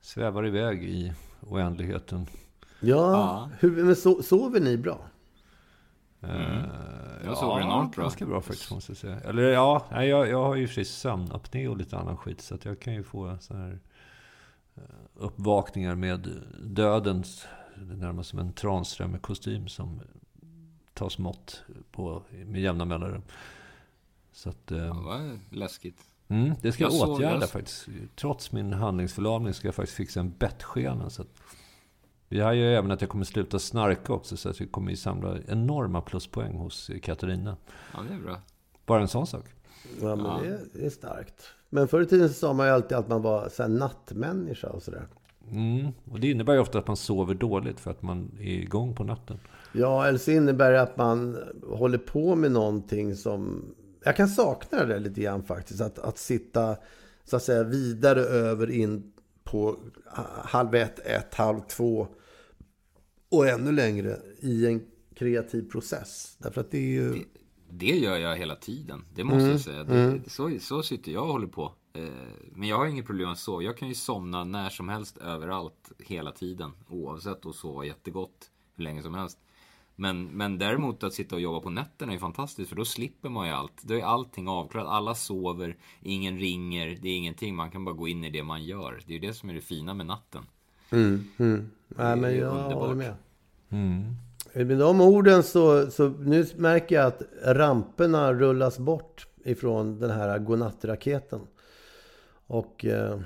Svävar 0.00 0.46
iväg 0.46 0.84
i 0.84 1.12
oändligheten. 1.40 2.26
Ja, 2.80 2.96
ja. 3.12 3.50
Hur, 3.60 3.84
men 3.84 3.96
so 3.96 4.22
sover 4.22 4.60
ni 4.60 4.76
bra? 4.76 5.10
Mm. 6.22 6.70
Jag 7.24 7.38
sover 7.38 7.60
ja, 7.60 7.66
enormt 7.66 7.94
bra. 7.94 8.02
Ganska 8.02 8.26
bra 8.26 8.40
faktiskt 8.40 8.70
måste 8.70 8.90
jag 8.90 8.96
säga. 8.96 9.20
Eller 9.20 9.42
ja, 9.42 9.86
jag, 9.90 10.28
jag 10.28 10.44
har 10.44 10.56
ju 10.56 10.68
frisk 10.68 10.94
sömnapné 10.94 11.68
och 11.68 11.76
lite 11.76 11.98
annan 11.98 12.16
skit. 12.16 12.40
Så 12.40 12.54
att 12.54 12.64
jag 12.64 12.80
kan 12.80 12.94
ju 12.94 13.02
få 13.02 13.36
så 13.40 13.56
här 13.56 13.78
eh, 14.76 14.82
uppvakningar 15.14 15.94
med 15.94 16.28
dödens, 16.62 17.46
närmast 17.76 18.30
som 18.30 18.38
en 18.38 18.52
Tranströmer-kostym 18.52 19.68
som 19.68 20.00
tas 20.94 21.18
mått 21.18 21.62
på 21.92 22.22
med 22.46 22.60
jämna 22.60 22.84
mellanrum. 22.84 23.22
Så 24.32 24.48
att... 24.50 24.72
Eh, 24.72 24.78
ja, 24.78 24.94
vad 24.94 25.38
läskigt. 25.50 26.02
Mm, 26.28 26.52
det 26.60 26.72
ska 26.72 26.84
jag, 26.84 26.92
jag 26.92 27.08
åtgärda 27.08 27.40
jag... 27.40 27.50
faktiskt. 27.50 27.88
Trots 28.16 28.52
min 28.52 28.72
handlingsförlamning 28.72 29.54
ska 29.54 29.68
jag 29.68 29.74
faktiskt 29.74 29.96
fixa 29.96 30.20
en 30.20 30.30
bettskena. 30.38 31.10
Så 31.10 31.22
att 31.22 31.28
vi 32.32 32.40
har 32.40 32.52
ju 32.52 32.74
även 32.74 32.90
att 32.90 33.00
jag 33.00 33.10
kommer 33.10 33.24
sluta 33.24 33.58
snarka 33.58 34.12
också. 34.12 34.36
Så 34.36 34.48
att 34.48 34.60
vi 34.60 34.66
kommer 34.66 34.90
ju 34.90 34.96
samla 34.96 35.38
enorma 35.48 36.00
pluspoäng 36.00 36.56
hos 36.56 36.90
Katarina. 37.02 37.56
Ja, 37.92 37.98
det 38.08 38.14
är 38.14 38.18
bra. 38.18 38.36
Bara 38.86 39.00
en 39.00 39.08
sån 39.08 39.26
sak. 39.26 39.44
Ja, 40.00 40.16
men 40.16 40.26
ja. 40.26 40.40
Det, 40.42 40.58
det, 40.72 40.86
är 40.86 40.90
starkt. 40.90 41.44
Men 41.70 41.88
förr 41.88 42.02
i 42.02 42.06
tiden 42.06 42.28
så 42.28 42.34
sa 42.34 42.52
man 42.52 42.66
ju 42.66 42.72
alltid 42.72 42.98
att 42.98 43.08
man 43.08 43.22
var 43.22 43.48
så 43.48 43.62
här 43.62 43.70
nattmänniska 43.70 44.68
och 44.68 44.82
sådär. 44.82 45.06
Mm, 45.50 45.92
och 46.10 46.20
det 46.20 46.30
innebär 46.30 46.52
ju 46.52 46.58
ofta 46.60 46.78
att 46.78 46.86
man 46.86 46.96
sover 46.96 47.34
dåligt 47.34 47.80
för 47.80 47.90
att 47.90 48.02
man 48.02 48.30
är 48.40 48.54
igång 48.54 48.94
på 48.94 49.04
natten. 49.04 49.38
Ja, 49.72 50.06
eller 50.06 50.18
så 50.18 50.30
innebär 50.30 50.72
det 50.72 50.82
att 50.82 50.96
man 50.96 51.38
håller 51.68 51.98
på 51.98 52.34
med 52.34 52.52
någonting 52.52 53.16
som... 53.16 53.64
Jag 54.04 54.16
kan 54.16 54.28
sakna 54.28 54.84
det 54.84 54.98
lite 54.98 55.20
grann 55.20 55.42
faktiskt. 55.42 55.80
Att, 55.80 55.98
att 55.98 56.18
sitta 56.18 56.76
så 57.24 57.36
att 57.36 57.42
säga 57.42 57.62
vidare 57.62 58.20
över 58.20 58.70
in 58.70 59.12
på 59.50 59.76
halv 60.44 60.74
ett, 60.74 60.98
ett, 60.98 61.34
halv 61.34 61.60
två 61.60 62.08
och 63.28 63.48
ännu 63.48 63.72
längre 63.72 64.18
i 64.40 64.66
en 64.66 64.86
kreativ 65.14 65.70
process. 65.70 66.36
Därför 66.38 66.60
att 66.60 66.70
det 66.70 66.78
är 66.78 66.92
ju... 66.92 67.12
Det, 67.12 67.24
det 67.70 67.98
gör 67.98 68.18
jag 68.18 68.36
hela 68.36 68.56
tiden, 68.56 69.04
det 69.14 69.24
måste 69.24 69.40
mm. 69.40 69.50
jag 69.50 69.60
säga. 69.60 69.84
Det, 69.84 70.00
mm. 70.00 70.22
så, 70.26 70.58
så 70.60 70.82
sitter 70.82 71.12
jag 71.12 71.22
och 71.22 71.32
håller 71.32 71.46
på. 71.46 71.72
Eh, 71.92 72.02
men 72.54 72.68
jag 72.68 72.76
har 72.76 72.86
inget 72.86 73.06
problem 73.06 73.28
att 73.28 73.38
sova. 73.38 73.62
Jag 73.62 73.76
kan 73.76 73.88
ju 73.88 73.94
somna 73.94 74.44
när 74.44 74.70
som 74.70 74.88
helst, 74.88 75.18
överallt, 75.18 75.92
hela 75.98 76.32
tiden. 76.32 76.72
Oavsett 76.88 77.46
och 77.46 77.54
sova 77.54 77.84
jättegott 77.84 78.50
hur 78.74 78.84
länge 78.84 79.02
som 79.02 79.14
helst. 79.14 79.38
Men, 80.00 80.24
men 80.24 80.58
däremot 80.58 81.02
att 81.04 81.14
sitta 81.14 81.34
och 81.34 81.40
jobba 81.40 81.60
på 81.60 81.70
nätterna 81.70 82.12
är 82.12 82.18
fantastiskt 82.18 82.68
för 82.68 82.76
då 82.76 82.84
slipper 82.84 83.28
man 83.28 83.46
ju 83.46 83.52
allt. 83.52 83.82
Då 83.82 83.94
är 83.94 84.02
allting 84.02 84.48
avklarat. 84.48 84.88
Alla 84.88 85.14
sover, 85.14 85.76
ingen 86.02 86.38
ringer, 86.38 86.98
det 87.02 87.08
är 87.08 87.16
ingenting. 87.16 87.56
Man 87.56 87.70
kan 87.70 87.84
bara 87.84 87.94
gå 87.94 88.08
in 88.08 88.24
i 88.24 88.30
det 88.30 88.42
man 88.42 88.64
gör. 88.64 89.00
Det 89.06 89.12
är 89.12 89.18
ju 89.20 89.26
det 89.26 89.34
som 89.34 89.50
är 89.50 89.54
det 89.54 89.60
fina 89.60 89.94
med 89.94 90.06
natten. 90.06 90.42
Mm, 90.90 91.24
mm. 91.38 91.70
Nej, 91.88 92.16
men 92.16 92.36
jag 92.36 92.56
underbart. 92.56 92.74
håller 92.74 92.94
med. 92.94 93.14
Mm. 93.70 94.14
Med 94.54 94.78
de 94.78 95.00
orden 95.00 95.42
så, 95.42 95.90
så 95.90 96.08
nu 96.08 96.46
märker 96.56 96.94
jag 96.94 97.06
att 97.06 97.22
ramperna 97.44 98.32
rullas 98.32 98.78
bort 98.78 99.26
ifrån 99.44 99.98
den 99.98 100.10
här 100.10 100.38
godnattraketen. 100.38 101.40
Och... 102.46 102.84
Eh, 102.84 103.20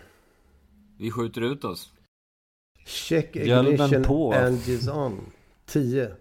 Vi 0.99 1.11
skjuter 1.11 1.41
ut 1.41 1.65
oss. 1.65 1.93
Check 2.87 3.37
ignition 3.37 4.33
engines 4.33 4.89
on. 4.89 5.21
10. 5.67 6.15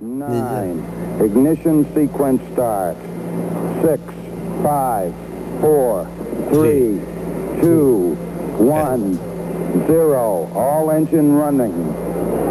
9. 0.00 1.20
Ignition 1.20 1.84
sequence 1.94 2.42
start. 2.52 2.96
6, 3.82 4.02
5, 4.62 5.14
4, 5.60 6.04
3, 6.52 7.00
2, 7.60 8.14
1. 8.58 9.30
zero. 9.86 10.50
All 10.54 10.90
engine 10.90 11.32
running. 11.34 11.72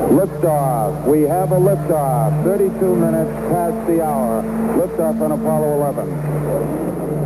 Liftoff. 0.10 1.06
We 1.06 1.24
have 1.24 1.52
a 1.52 1.60
liftoff. 1.60 2.44
32 2.44 2.96
minutes 2.96 3.32
past 3.50 3.88
the 3.88 4.04
hour. 4.04 4.44
Liftoff 4.78 5.22
on 5.22 5.32
Apollo 5.32 5.76
11. 5.76 7.19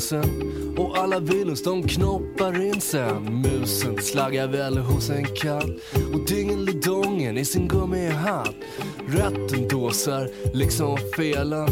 Prinsen 0.00 0.74
och 0.76 0.98
alla 0.98 1.20
Willys 1.20 1.62
de 1.62 1.82
knoppar 1.82 2.62
in 2.62 2.80
sen. 2.80 3.42
Musen 3.42 3.98
slaggar 3.98 4.48
väl 4.48 4.78
hos 4.78 5.10
en 5.10 5.24
katt 5.24 5.70
och 6.14 6.26
dingelidongen 6.26 7.38
i 7.38 7.44
sin 7.44 7.68
gummihatt. 7.68 8.54
Rätten 9.08 9.68
dåsar 9.68 10.28
liksom 10.52 10.98
felen. 11.16 11.68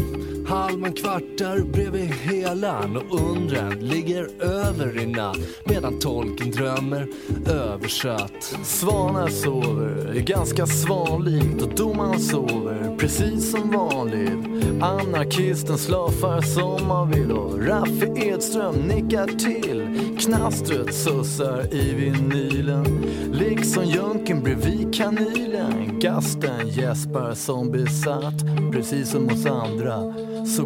Halvan 0.49 0.93
kvartar 0.93 1.59
bredvid 1.59 2.11
helan 2.11 2.97
och 2.97 3.19
undren 3.21 3.79
ligger 3.79 4.43
över 4.43 5.01
i 5.01 5.05
natt 5.05 5.37
medan 5.63 5.99
tolken 5.99 6.51
drömmer 6.51 7.07
översatt. 7.47 8.43
Svanar 8.63 9.27
sover 9.27 10.15
är 10.15 10.19
ganska 10.19 10.65
svanligt 10.65 11.61
och 11.61 11.75
domaren 11.75 12.19
sover 12.19 12.97
precis 12.97 13.51
som 13.51 13.71
vanligt. 13.71 14.59
Anarkisten 14.81 15.77
slafar 15.77 16.41
som 16.41 16.87
man 16.87 17.11
vill 17.11 17.31
och 17.31 17.67
Raffi 17.67 18.27
Edström 18.27 18.75
nickar 18.75 19.27
till. 19.27 19.99
Knastret 20.19 20.93
sussar 20.95 21.73
i 21.73 21.93
vinylen. 21.93 22.85
Liksom 23.31 23.85
jönken 23.85 24.43
bredvid 24.43 24.95
kanylen. 24.95 25.99
Gasten 25.99 26.67
gäspar 26.67 27.33
som 27.33 27.71
besatt. 27.71 28.43
Precis 28.71 29.09
som 29.09 29.27
oss 29.27 29.45
andra, 29.45 30.13
så 30.49 30.65